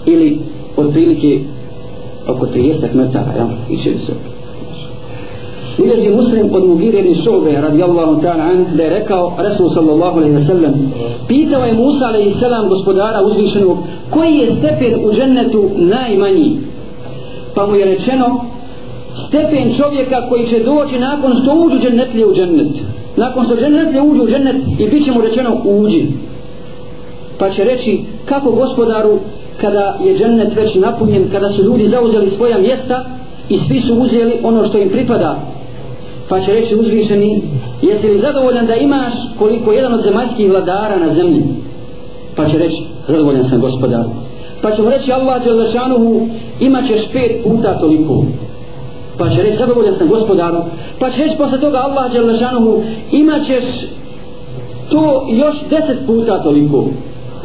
[0.06, 0.40] ili
[0.78, 1.40] otprilike
[2.28, 3.48] oko 30 metara, jel?
[3.70, 4.14] Iće se.
[5.78, 10.36] Bileži muslim od Mugire ibn Šube radijallahu ta'ala an da je rekao Resul sallallahu alaihi
[10.36, 10.74] wa sallam
[11.28, 13.78] pitao je Musa alaihi sallam gospodara uzvišenog
[14.10, 16.58] koji je stepen u džennetu najmanji
[17.56, 18.46] pa mu je rečeno
[19.28, 22.74] stepen čovjeka koji će doći nakon što uđu džennetlije u džennet
[23.18, 26.08] nakon što džennetlije uđu u džennet i bit će mu rečeno uđi
[27.40, 29.20] pa će reći kako gospodaru
[29.62, 33.06] kada je džennet već napunjen kada su ljudi zauzeli svoja mjesta
[33.50, 35.36] i svi su uzeli ono što im pripada.
[36.30, 37.42] Pa će reći uzvišeni
[37.82, 41.44] jesi li zadovoljan da imaš koliko jedan od zemaljskih vladara na zemlji?
[42.36, 44.04] Pa će reći zadovoljan sam gospodar
[44.64, 46.28] pa će mu reći Allah Đelešanuhu
[46.60, 48.24] imat ćeš pet puta toliko.
[49.18, 50.58] Pa će reći zadovoljan sam gospodaru
[51.00, 53.64] pa će reći posle toga Allah Đelešanuhu imat ćeš
[54.92, 56.86] to još deset puta toliko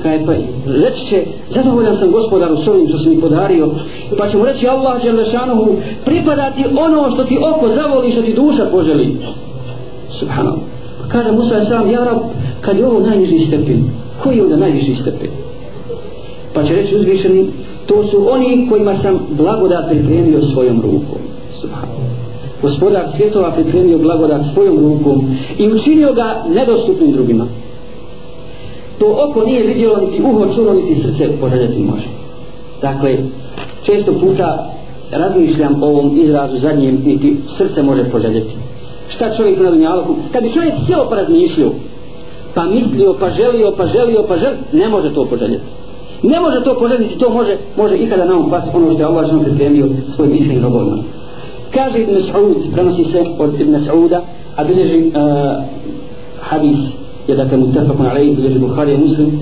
[0.02, 0.32] kaj pa
[0.66, 3.70] reći će zadovoljan sam gospodaru s ovim što si mi podario.
[4.18, 8.34] Pa će mu reći Allah Đelešanuhu pripada ti ono što ti oko zavoli što ti
[8.34, 9.16] duša poželi.
[10.10, 10.60] Subhanallah.
[11.02, 12.18] Pa kaže Musa je sam ja rab
[12.60, 13.84] kad je ovo najniži stepen
[14.22, 15.30] koji je onda najviši stepen?
[16.54, 17.46] Pa će reći uzvišeni
[17.86, 21.20] to su oni kojima sam blagodat pripremio svojom rukom.
[21.60, 22.08] Subhanallah.
[22.62, 27.46] Gospodar svjetova pripremio blagodat svojom rukom i učinio ga nedostupnim drugima
[28.98, 32.08] to oko nije vidjelo niti uho čulo niti srce poželjeti može
[32.82, 33.16] dakle
[33.82, 34.70] često puta
[35.10, 38.54] razmišljam o ovom izrazu zadnjem niti srce može poželjeti
[39.08, 41.70] šta čovjek na dunjalku kad bi čovjek sjelo pa razmišljio
[42.58, 45.64] pa mislio, pa želio, pa želio, pa želio, ne može to poželjeti.
[46.22, 49.40] Ne može to poželjeti, to može, može ikada nam pas ono što je Allah što
[49.40, 50.96] pripremio svojim iskrenim robovima.
[51.74, 54.20] Kaže Ibn Sa'ud, prenosi se od Ibn Sa'uda,
[54.56, 55.12] a bilježi uh,
[56.40, 56.78] hadis,
[57.28, 59.40] je dakle mutafakun alaih, bilježi Bukhari i Muslim.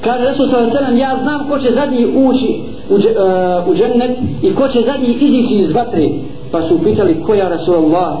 [0.00, 0.98] Kaže Resul s.a.v.
[0.98, 5.54] ja znam ko će zadnji ući u, uh, u džennet i ko će zadnji izići
[5.54, 6.08] iz vatre.
[6.52, 8.16] Pa su pitali ko je Rasulullah,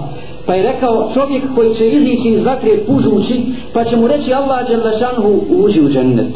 [0.46, 4.68] Pa je rekao čovjek koji će izići iz vatre pužući, pa će mu reći Allah
[4.68, 6.28] Đelešanhu uđi u džennet.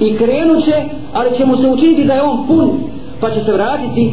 [0.00, 2.70] I krenut će, ali će mu se učiniti da je on pun,
[3.20, 4.12] pa će se vratiti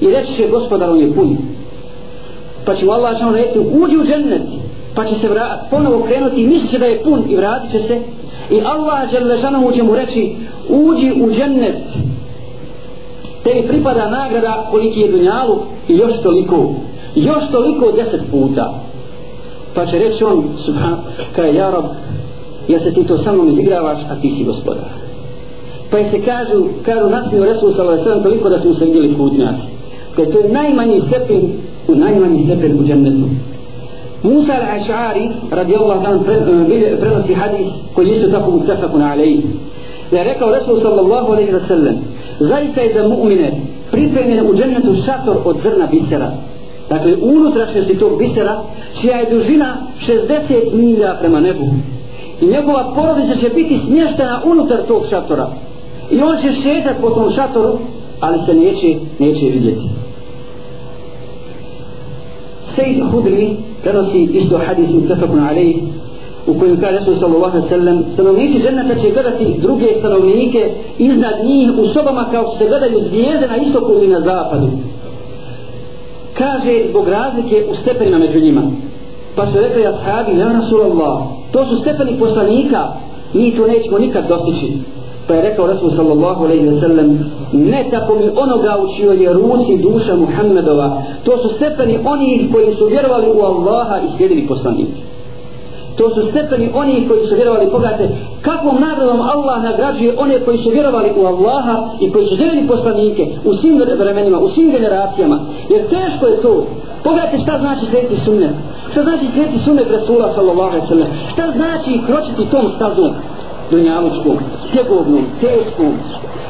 [0.00, 1.36] i reći će gospodar on je pun.
[2.64, 4.42] Pa će mu Allah Đelešanhu reći uđi u džennet,
[4.94, 8.00] pa će se vrat, ponovo krenuti i misli da je pun i vratit će se.
[8.50, 10.36] I Allah Đelešanhu će mu reći
[10.68, 11.76] uđi u džennet,
[13.44, 15.56] tebi pripada nagrada koliki je dunjalu
[15.88, 16.70] i još toliko
[17.14, 18.74] još toliko deset puta
[19.74, 20.96] pa će reći on subhan,
[21.36, 21.84] kaj ja rob
[22.68, 24.84] ja se ti to sa mnom izigravaš a ti si gospodar
[25.90, 28.22] pa je se kažu kažu nasmio Resul s.a.v.
[28.22, 29.62] toliko da smo se vidjeli putnjaci
[30.16, 31.42] kaj to je najmanji stepen
[31.88, 33.28] u najmanji stepen u džennetu
[34.24, 39.44] Musa al-Aš'ari radijallahu ta'ala pre, eh, prenosi hadis koji isto tako mutafakun alejih
[40.10, 41.94] da je rekao Resul sallallahu alaihi wa sallam
[42.40, 43.50] zaista je za mu'mine
[43.90, 46.30] pripremljen u džennetu šator od zrna bisera.
[46.88, 48.62] Dakle unutrašnjosti tog bisera
[49.00, 51.66] čija je dužina 60 milja prema nebu.
[52.40, 55.48] I njegova porodica će biti smještena unutar tog šatora.
[56.10, 57.78] I on će šetati po tom šatoru
[58.20, 59.88] ali se neće, neće vidjeti.
[62.74, 65.74] Sejid Hudri prenosi isto hadis mutafakun alej
[66.46, 71.70] u kojem kaže Resul sallallahu alaihi sallam stanovnici dženneta će gledati druge stanovnike iznad njih
[71.78, 74.68] u sobama kao što se gledaju zvijezde na istoku ili na zapadu.
[76.38, 78.62] Kaže zbog razlike u stepenima među njima.
[79.36, 81.18] Pa su rekli ashabi ja Rasulallah
[81.52, 82.88] to su stepeni poslanika
[83.34, 84.72] mi to nećemo nikad dostići
[85.28, 89.78] pa je rekao Rasul sallallahu alaihi ve sellem ne tako mi onoga učio je ruci
[89.78, 91.02] duša Muhammedova.
[91.24, 95.14] To su stepeni onih koji su vjerovali u Allaha i slijedili poslanike
[95.96, 98.08] to su stepeni oni koji su vjerovali pogledajte
[98.42, 103.26] kakvom nagradom Allah nagrađuje one koji su vjerovali u Allaha i koji su željeli poslanike
[103.44, 105.38] u svim vremenima, u svim generacijama.
[105.70, 106.66] Jer teško je to.
[107.04, 108.50] Pogledajte šta znači slijediti sunnet.
[108.90, 111.08] Šta znači slijediti sunnet Rasula sallallahu alaihi sallam?
[111.32, 113.10] Šta znači kročiti tom stazom?
[113.74, 114.38] Dunjalučkom,
[114.72, 115.92] tegovnom, teškom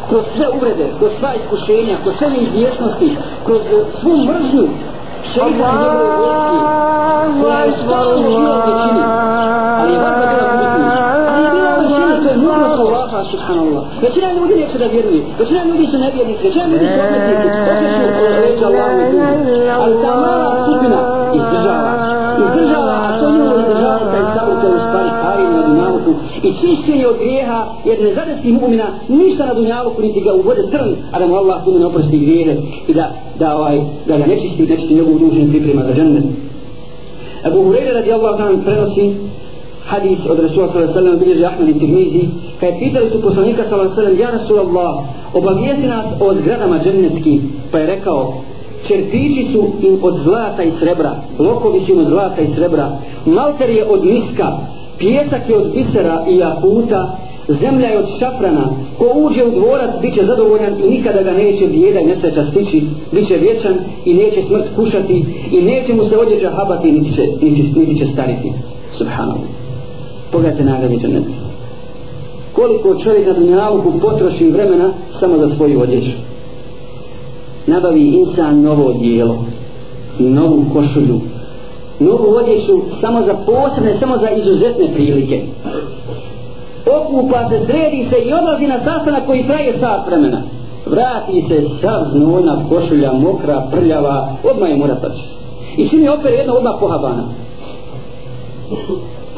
[0.08, 3.60] kroz sve uvrede, kroz sva iskušenja, kroz sve neizvjesnosti, kroz
[4.00, 4.68] svu mržnju
[5.32, 6.74] šeitan i njegove vojske
[7.42, 9.02] koja je žila u većini
[9.80, 10.96] ali je bar da bila umjetnost
[11.32, 13.84] ali je bila u većini to je mudrost Allaha subhanallah.
[14.02, 18.02] Većina ljudi neće da vjeruje većina ljudi su nevjernici većina ljudi su odmetnici okreću
[18.42, 20.98] leđa Allahu i ljudi ali ta mala skupina
[21.38, 21.92] izdržava
[22.44, 24.24] izdržava a to njihovo izdržava taj
[24.64, 26.10] to u stvari kari na dunjavuku
[26.42, 30.90] i čišćenje od grijeha jer ne zadesi mu'mina ništa na dunjavuku niti ga uvode trn
[31.12, 32.56] a da mu Allah puno ne oprosti grijehe
[32.88, 36.24] i da, da, ovaj, da ga nečisti nečisti njegovu dušu i priprema za džennet.
[37.44, 39.14] Abu Hureyre radijallahu ta'ala prenosi
[39.86, 42.24] hadis od Rasula sallallahu sallam bilježi Ahmed i Tirmizi
[42.60, 44.94] kada je pitali su poslanika sallallahu alaihi sallam ja Rasulallah
[45.34, 47.40] obavijesti nas o zgradama džennetski
[47.72, 48.34] pa je rekao
[48.86, 52.98] čerpići su im od zlata i srebra lokovi su im od zlata i srebra.
[53.26, 54.52] Malter je od miska
[54.98, 57.16] pjesak je od bisera i jakuta
[57.48, 58.68] zemlja je od šafrana.
[58.98, 62.82] Ko uđe u dvorac bit će zadovoljan i nikada ga neće bijeda i nesreća stići
[63.12, 67.22] bit će vječan i neće smrt kušati i neće mu se odjeđa habati niti će,
[67.42, 68.52] niti, niti će stariti.
[68.98, 69.48] Subhanallah.
[70.32, 71.44] Pogledajte nagradi džaneta
[72.54, 76.10] koliko čovjek na dunjaluku potroši vremena samo za svoju odjeću?
[77.66, 79.44] Nabavi insan novo dijelo
[80.18, 81.20] novu košulju
[82.00, 85.42] novu odjeću samo za posebne samo za izuzetne prilike
[86.86, 90.42] okupa se, sredi se i odlazi na sastanak koji traje sat vremena.
[90.86, 95.22] Vrati se sav znojna, košulja, mokra, prljava, odmah je mora tači
[95.76, 97.24] I čini opere jedna odmah pohabana.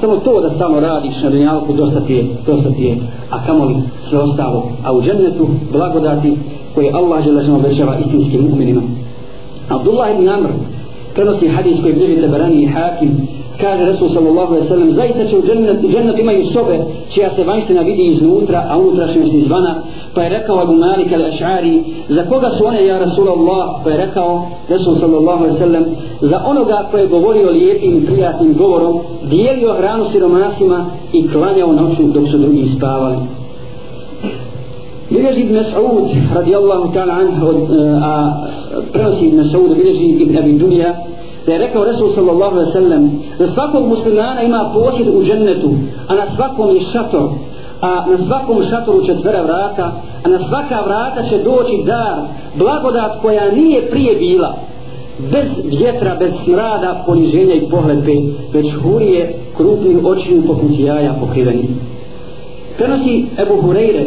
[0.00, 2.96] Samo to da stalno radiš na dunjalku, dosta ti je, dosta ti je,
[3.30, 3.76] a kamoli
[4.08, 4.68] sve ostalo.
[4.84, 6.36] A u džennetu blagodati
[6.76, 8.82] koje Allah žele što obećava istinskim mu'minima.
[9.68, 10.48] Abdullah ibn Amr
[11.14, 13.10] prenosi hadis koji bliži Teberani i Hakim
[13.60, 16.78] kaže Resul sallallahu alaihi sallam zaista će u džennet, džennet imaju sobe
[17.10, 19.74] čija se vanština vidi iznutra a unutrašnjost izvana.
[20.14, 23.66] Pa je rekao Abu Malik al-Ash'ari za koga su one ja Rasulallah?
[23.84, 25.84] Pa je rekao Resul sallallahu alaihi sallam
[26.20, 32.02] za onoga koji je govorio lijepim i prijatnim govorom dijelio hranu siromasima i klanjao noću
[32.02, 33.16] dok su drugi spavali.
[35.10, 38.12] Bileži Ibn Mas'ud radijallahu ta'ala anhu e, a
[38.92, 40.94] prenosi Ibn Mas'ud bileži Ibn Abi Dunja,
[41.46, 45.70] da je rekao Resul sallallahu alaihi sallam da svakog muslimana ima posjed u džennetu
[46.08, 47.28] a na svakom je šator
[47.80, 49.92] a na svakom šatoru četvera vrata
[50.24, 52.14] a na svaka vrata će doći dar
[52.54, 54.54] blagodat koja nije prije bila
[55.18, 58.12] bez vjetra, bez smrada, poniženja i pohlepe,
[58.52, 61.68] već hurije krupnih očiju poput jaja pokriveni.
[62.78, 64.06] Prenosi Ebu Hureyre,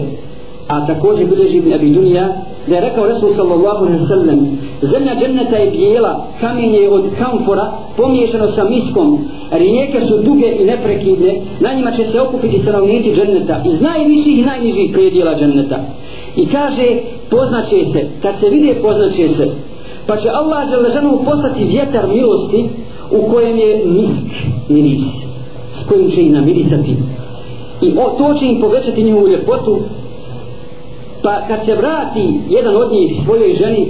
[0.70, 2.28] a također bilježi Ibn Abi Dunija,
[2.68, 8.48] da je rekao Resul sallallahu alaihi sallam zemlja dženneta je bijela kamenje od kamfora pomiješano
[8.48, 9.20] sa miskom.
[9.52, 14.46] Rijeke su duge i neprekidne na njima će se okupiti stanovnici dženneta iz najviših i
[14.46, 15.80] najnižih predijela dženneta.
[16.36, 16.86] I kaže
[17.30, 18.08] poznaće se.
[18.22, 19.48] Kad se vide poznaće se.
[20.08, 22.66] Pa će Allah železanu poslati vjetar milosti
[23.12, 24.34] u kojem je misk
[24.70, 25.04] miris
[25.74, 26.96] s kojim će ih namirisati.
[27.82, 29.80] I o, to će im povećati njihovu ljepotu
[31.24, 33.88] pa kad se vrati jedan od njih svojoj ženi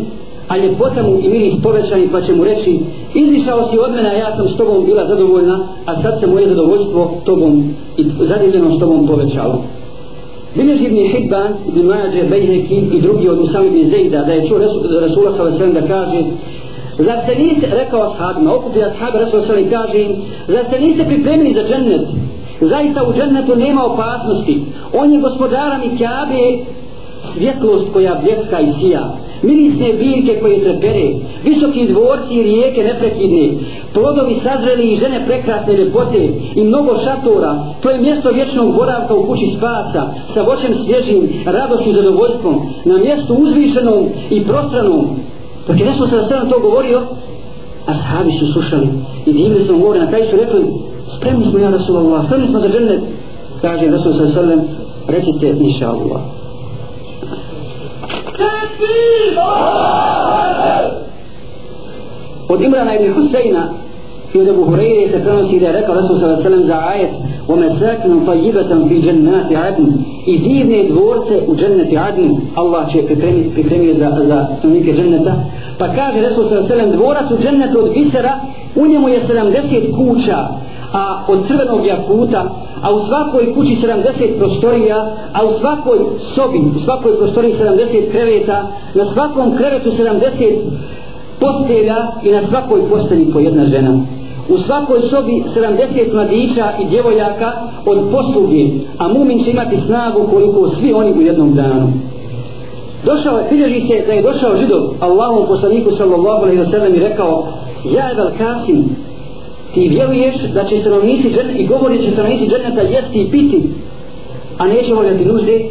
[0.48, 2.80] a ljepota mu i miris povećani pa će mu reći
[3.13, 7.12] izišao si od mene ja sam s tobom bila zadovoljna a sad se moje zadovoljstvo
[7.26, 9.63] tobom i zadivljeno s tobom povećalo
[10.56, 14.58] Bileži ibn Hibban, ibn Mađe, Bejheki i drugi od Usam ibn Zejda da je čuo
[15.02, 15.74] Rasula s.a.v.
[15.74, 16.24] da kaže
[16.98, 19.70] Zar se niste, rekao ashabima, okupi ashab Rasula s.a.v.
[19.70, 20.15] kaže im
[20.48, 22.08] Zar se niste pripremili za džennet?
[22.62, 24.62] Zaista u džennetu nema opasnosti.
[24.94, 26.65] On je gospodara i Kjabe
[27.34, 31.08] svjetlost koja bljeska i sija, mirisne biljke koje trepere,
[31.44, 33.50] visoki dvorci i rijeke neprekidne,
[33.94, 39.26] plodovi sazreli i žene prekrasne ljepote i mnogo šatora, to je mjesto vječnog boravka u
[39.26, 45.06] kući spasa, sa voćem svježim, radošću i zadovoljstvom, na mjestu uzvišenom i prostranom.
[45.68, 47.02] Dok je nešto sa sve to govorio,
[47.86, 48.88] a sahabi su slušali
[49.26, 50.66] i divili smo govore, na kraju su rekli,
[51.18, 53.02] spremni smo ja Rasulallah, spremni smo za džennet,
[53.62, 54.62] kaže Rasul sallallahu alejhi ve sellem
[55.08, 56.38] recite inša Allah.
[62.49, 63.62] od Imrana ibn Husayna
[64.35, 66.79] i od Abu Hureyre se prenosi da je rekao Rasul sallallahu alejhi ve sellem za
[66.88, 67.11] ajet
[67.49, 69.88] ومساكن طيبة في جنات عدن
[70.27, 75.35] i divne dvorce u dženneti Adn Allah će pripremiti pripremio za, za stanovnike dženneta
[75.79, 78.40] pa kaže Resul sallallahu alejhi ve dvorac u džennetu od bisera
[78.77, 80.38] u njemu je 70 kuća
[80.93, 82.49] a od crvenog jakuta
[82.82, 85.97] a u svakoj kući 70 prostorija, a u svakoj
[86.36, 90.58] sobi, u svakoj prostoriji 70 kreveta, na svakom krevetu 70
[91.39, 93.99] postelja i na svakoj postelji po jedna žena.
[94.49, 97.52] U svakoj sobi 70 mladića i djevojaka
[97.86, 98.65] od posluge,
[98.97, 101.91] a mumin će imati snagu koliko svi oni u jednom danu.
[103.06, 106.99] Došao je, bilježi se da je došao židov Allahom poslaniku sallallahu alaihi wa sallam i
[106.99, 107.47] rekao
[107.86, 108.95] Ja je Kasim,
[109.74, 113.62] ti vjeruješ da će stanovnici džet i govori će stanovnici dženeta jesti i piti
[114.58, 115.66] a neće voljati nužde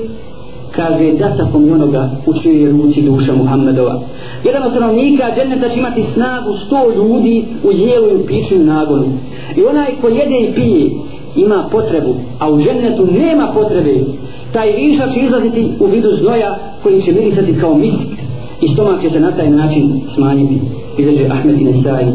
[0.71, 4.01] kaže da tako mi onoga u čijoj ruci duša Muhammedova.
[4.45, 8.59] Jedan od stanovnika dženeta će imati snagu sto ljudi u jelu i u piću i
[8.59, 9.07] nagonu.
[9.57, 10.91] I onaj ko jede i pije
[11.37, 13.95] ima potrebu a u džennetu nema potrebe
[14.53, 18.09] taj višak će izlaziti u vidu znoja koji će mirisati kao misk
[18.63, 20.61] i stomak će se na taj način smanjiti
[20.99, 22.07] izređe Ahmed i Nesai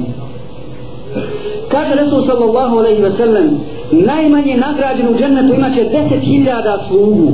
[1.74, 3.48] kaže Resul sallallahu alaihi ve sellem
[3.92, 7.32] najmanje nagrađen u džennetu imaće deset hiljada slugu.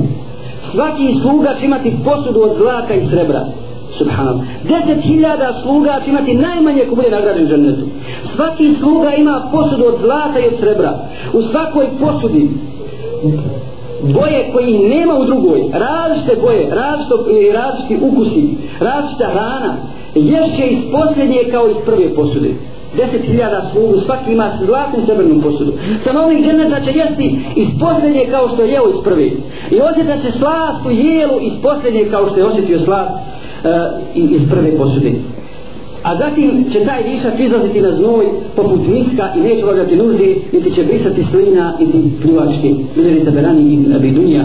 [0.72, 3.46] Svaki sluga će imati posudu od zlata i srebra.
[3.98, 4.44] Subhanallah.
[4.62, 7.86] Deset hiljada sluga će imati najmanje ko bude nagrađen u džennetu.
[8.34, 10.98] Svaki sluga ima posudu od zlata i od srebra.
[11.32, 12.50] U svakoj posudi
[14.02, 18.48] boje koji nema u drugoj različite boje različite, različiti ukusi
[18.80, 19.76] različita hrana
[20.14, 22.50] ješće iz posljednje kao iz prve posude
[22.96, 25.72] deset hiljada slugu, svaki ima zlatnu srebrnu posudu.
[26.00, 29.26] Stanovnik dženeta će jesti iz posljednje kao što je jeo iz prve.
[29.70, 33.70] I osjeta će slast u jelu iz posljednje kao što je osjetio slast uh,
[34.14, 35.12] iz prve posude.
[36.02, 38.26] A zatim će taj višak izlaziti na znoj
[38.56, 42.74] poput miska i neće obavljati nužde, niti će brisati slina i ti pljuvačke.
[42.96, 44.44] Bilježi taberani i abidunija.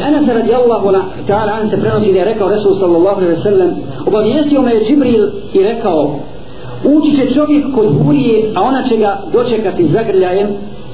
[0.00, 0.88] Od Enesa radijallahu
[1.28, 3.70] ta'ala an se prenosi da je rekao Resul sallallahu alaihi sallam
[4.06, 6.14] obavijestio me je Džibril i rekao
[6.84, 10.46] ući će čovjek kod hurije a ona će ga dočekati zagrljajem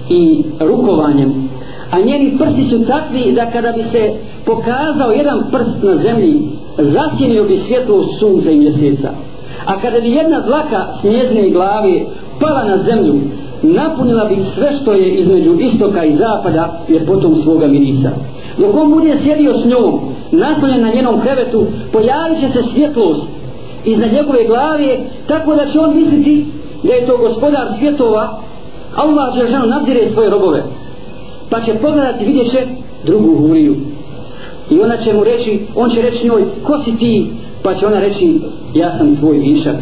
[0.09, 1.49] i rukovanjem.
[1.91, 4.13] A njeni prsti su takvi da kada bi se
[4.45, 6.43] pokazao jedan prst na zemlji
[6.79, 9.09] zasjenio bi svjetlo sunca i mjeseca.
[9.67, 12.01] A kada bi jedna dlaka s njezne glave
[12.41, 13.15] pala na zemlju
[13.63, 18.11] napunila bi sve što je između istoka i zapada ljepotom svoga mirisa
[18.59, 20.01] dok on bude sjedio s njom
[20.33, 23.29] naslonjen na njenom krevetu pojavit će se svjetlost
[23.85, 26.47] iznad njegove glave tako da će on misliti
[26.83, 28.41] da je to gospodar svjetova.
[28.97, 30.63] Allah će ženu nadzire svoje robove
[31.51, 32.67] pa će pogledati vidjet će
[33.05, 33.77] drugu huriju.
[34.71, 37.27] I ona će mu reći on će reći njoj ko si ti?
[37.63, 38.41] Pa će ona reći
[38.75, 39.77] ja sam tvoj višak.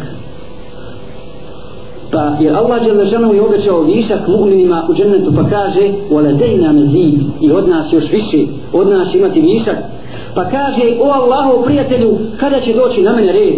[2.14, 7.20] pa jer Allah je ženu i obećao višak mu'minima u džennetu pa kaže وَلَدَيْنَا مَزِيد
[7.40, 8.38] i od nas još više
[8.72, 9.76] od nas imati višak
[10.34, 13.54] pa kaže o Allahu prijatelju kada će doći na mene red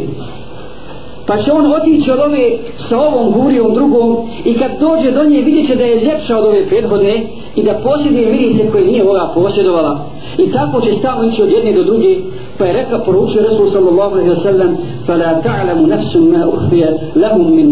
[1.27, 5.41] pa će on otići od ove sa ovom gurijom drugom i kad dođe do nje
[5.41, 7.23] vidjet će da je ljepša od ove prethodne
[7.57, 10.07] i da posjeduje mirise koje nije ova posjedovala
[10.39, 12.17] i tako će stavno ići od jedne do druge
[12.59, 16.85] pa je rekao poručio Resul sallallahu alaihi wa sallam فَلَا تَعْلَمُ نَفْسٌ مَا أُخْفِيَ
[17.17, 17.69] لَهُمْ مِنْ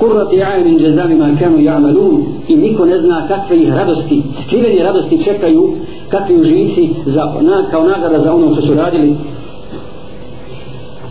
[0.00, 5.24] kurrati ajmin džezami ma kanu ja'malun i niko ne zna kakve ih radosti skrivene radosti
[5.24, 5.72] čekaju
[6.08, 9.16] kakvi uživici za, na, kao nagrada za ono što su radili.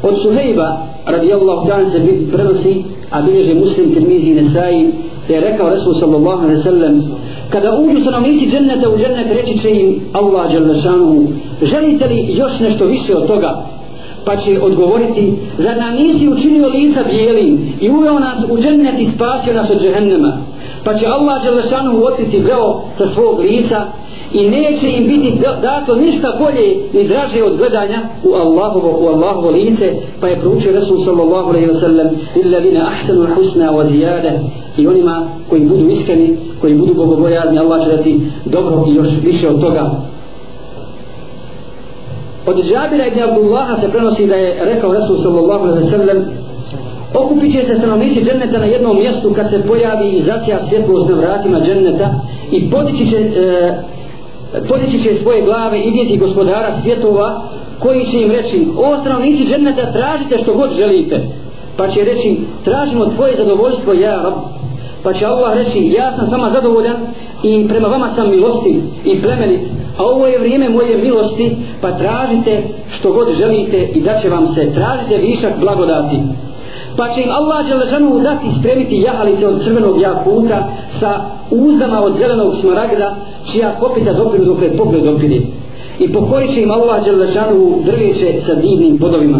[0.03, 1.99] Od Suhejba radijallahu ta'ala se
[2.31, 4.91] prenosi a bilježe muslim termizi nesaji,
[5.27, 7.01] da je rekao Resul sallallahu alaihi sallam
[7.49, 11.27] kada uđu stanovnici dženneta u džennet reći će im Allah dželešanu
[11.61, 13.65] želite li još nešto više od toga?
[14.25, 19.05] Pa će odgovoriti zar nam nisi učinio lica bijelim i uveo nas u džennet i
[19.05, 20.37] spasio nas od džehennema?
[20.83, 23.85] Pa će Allah Đelešanu otkriti veo sa svog lica
[24.33, 29.49] i neće im biti dato ništa bolje ni draže od gledanja u Allahovo, u Allahovo
[29.49, 32.07] lice pa je proučio Resul sallallahu alaihi wa sallam
[32.43, 34.31] illavina ahsanu husna wa zijade
[34.77, 39.49] i onima koji budu iskreni koji budu bogobojazni Allah će dati dobro i još više
[39.49, 39.91] od toga.
[42.49, 46.25] Od Džabira ibn Abdullaha se prenosi da je rekao Resul sallallahu alaihi sallam
[47.13, 51.15] okupit će se stanovnici dženneta na jednom mjestu kad se pojavi i zasija svjetlost na
[51.15, 52.09] vratima dženneta
[52.51, 53.73] i podići će, e,
[54.67, 57.41] podići će svoje glave i vidjeti gospodara svjetova
[57.79, 61.21] koji će im reći o stanovnici dženneta tražite što god želite
[61.77, 64.33] pa će reći tražimo tvoje zadovoljstvo ja rab.
[65.03, 66.95] Pa će Allah reći ja sam sama zadovoljan
[67.43, 69.61] i prema vama sam milostiv i plemenit
[69.99, 74.47] a ovo je vrijeme moje milosti pa tražite što god želite i da će vam
[74.47, 74.73] se.
[74.73, 76.15] Tražite višak blagodati.
[76.97, 80.67] Pa će im Allah Đelešanu dati spremiti jahalice od crvenog jakuta
[80.99, 81.21] sa
[81.51, 83.15] uzdama od zelenog smaragda
[83.51, 85.41] čija kopita dopiru dok je pogled dopiri
[85.99, 89.39] i pokorit će im Allah Đelešanu drveće sa divnim podovima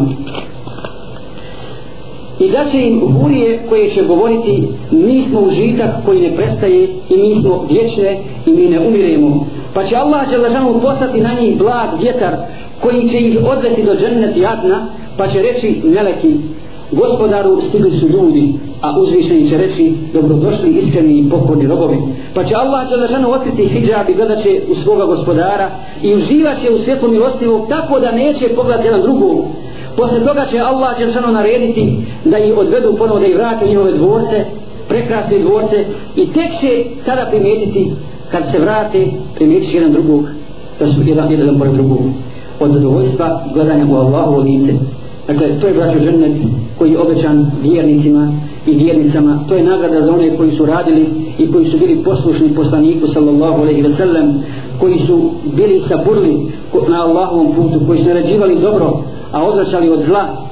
[2.40, 7.18] i da će im hurije koje će govoriti mi smo užitak koji ne prestaje i
[7.18, 11.90] mi smo vječne i mi ne umiremo pa će Allah Đelešanu poslati na njih blag
[12.00, 12.36] vjetar
[12.82, 16.36] koji će ih odvesti do dženneti adna pa će reći meleki
[16.92, 21.98] gospodaru stigli su ljudi a uzvišeni će reći dobrodošli iskreni i pokorni robovi.
[22.34, 25.70] Pa će Allah Đelešanu otkriti hijab i gledat će u svoga gospodara
[26.04, 29.46] i uživat će u svjetlu milostivog tako da neće pogledati jedan drugog.
[29.98, 33.68] Posle toga će Allah će samo narediti da ih odvedu ponovo da ih vrate u
[33.68, 34.46] njihove dvorce,
[34.88, 37.92] prekrasne dvorce i tek će tada primijetiti
[38.32, 40.26] kad se vrati primijetit jedan drugog
[40.80, 42.00] da su jedan, jedan pored drugog
[42.60, 44.74] od zadovoljstva gledanja u Allahovo lice.
[45.28, 46.32] Dakle, to je braćo žennet
[46.78, 48.32] koji je obećan vjernicima
[48.66, 49.40] i vjernicama.
[49.48, 53.62] To je nagrada za one koji su radili i koji su bili poslušni poslaniku sallallahu
[53.62, 54.44] alaihi ve sellem
[54.80, 56.38] koji su bili saburli
[56.90, 60.49] na Allahovom putu, koji su naređivali dobro, a odvraćali od zla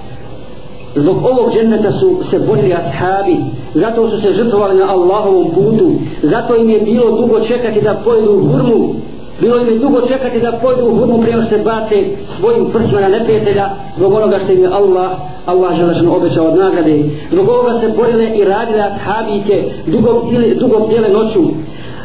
[0.97, 3.37] zbog ovog dženneta su se borili ashabi.
[3.73, 5.91] Zato su se žrtvovali na Allahovom putu.
[6.23, 8.95] Zato im je bilo dugo čekati da pojedu u hurmu.
[9.41, 12.03] Bilo im je dugo čekati da pojedu u hurmu prije se bace
[12.39, 15.11] svojim prsima na neprijatelja zbog onoga što im je Allah
[15.45, 17.03] Allah želešno obećao od nagrade.
[17.31, 20.23] Zbog ovoga se borile i radile ashabike dugo,
[20.59, 21.43] dugo bdjele noću.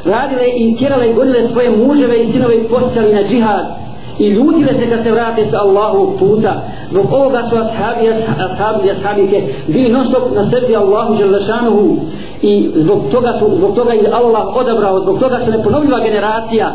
[0.05, 3.82] Radile i tjerale i gonile svoje muževe i sinove i postali na džihad
[4.18, 8.08] i ljutile se kad se vrate sa Allahovog puta zbog ovoga su ashabi,
[8.38, 11.96] ashabi, ashabike bili non stop na sredi Allahu želešanuhu
[12.42, 16.72] i zbog toga su zbog toga je Allah odabrao zbog toga su neponovljiva generacija.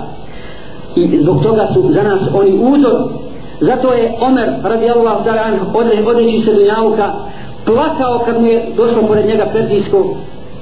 [0.95, 2.95] I zbog toga su za nas oni uzor.
[3.59, 7.13] Zato je Omer radijallahu ta'ala odre, odreći se dunjavka
[7.65, 10.15] plakao kad mu je došlo pored njega perdijsko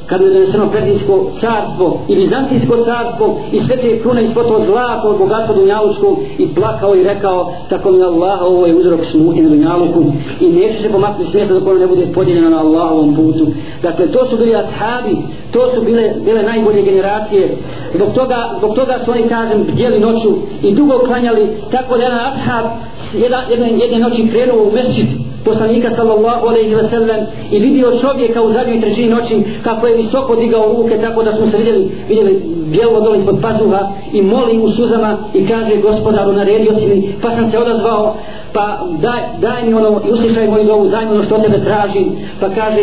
[0.05, 4.59] kad je doneseno Perzijsko carstvo i Bizantijsko carstvo i sve te krune i svo to
[4.65, 9.49] zlato bogatstva Dunjalučko i plakao i rekao tako mi Allah ovo je uzrok smuti na
[9.49, 10.03] Dunjaluku
[10.41, 13.47] i neće se pomaknuti smjesta dok ono ne bude podijeljeno na Allahovom putu.
[13.81, 15.15] Dakle to su bili ashabi
[15.51, 17.57] to su bile, bile najbolje generacije.
[17.93, 20.29] Zbog toga, zbog toga su oni kažem bdjeli noću
[20.63, 22.65] i dugo klanjali tako da jedan ashab
[23.13, 28.41] jedan, jedne, jedne noći krenuo u mesčit poslanika sallallahu alejhi ve sellem i vidio čovjeka
[28.41, 32.41] u zadnjoj trećini noći kako je visoko digao ruke tako da smo se vidjeli vidjeli
[32.71, 33.79] bijelo dole ispod pazuha
[34.13, 37.13] i moli u suzama i kaže gospodaru naredio si mi.
[37.21, 38.15] Pa sam se odazvao
[38.53, 42.11] pa daj, daj mi ono i uslišaj moju dovu daj mi ono što tebe tražim.
[42.39, 42.81] Pa kaže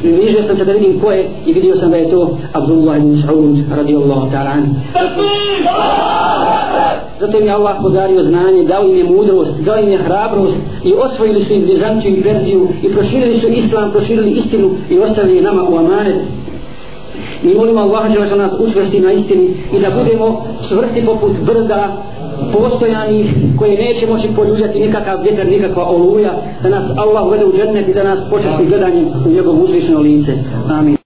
[0.00, 3.16] približio sam se da vidim ko je i vidio sam da je to Abdullah ibn
[3.16, 4.56] Sa'ud radijallahu ta'ala
[7.22, 10.92] zato im je Allah podario znanje dao im je mudrost dao im je hrabrost i
[10.94, 15.62] osvojili su im Bizantiju i Perziju i proširili su Islam proširili istinu i ostavili nama
[15.62, 16.22] u amanet
[17.42, 22.02] mi molimo Allaha da nas učvrsti na istini i da budemo čvrsti poput brda
[22.52, 26.30] postojanih koje neće moći poljuljati nikakav vjetar, nikakva oluja,
[26.62, 30.32] da nas Allah uvede u džennet i da nas počasti gledanjem u njegovu uzvišeno lice.
[30.70, 30.96] Amin.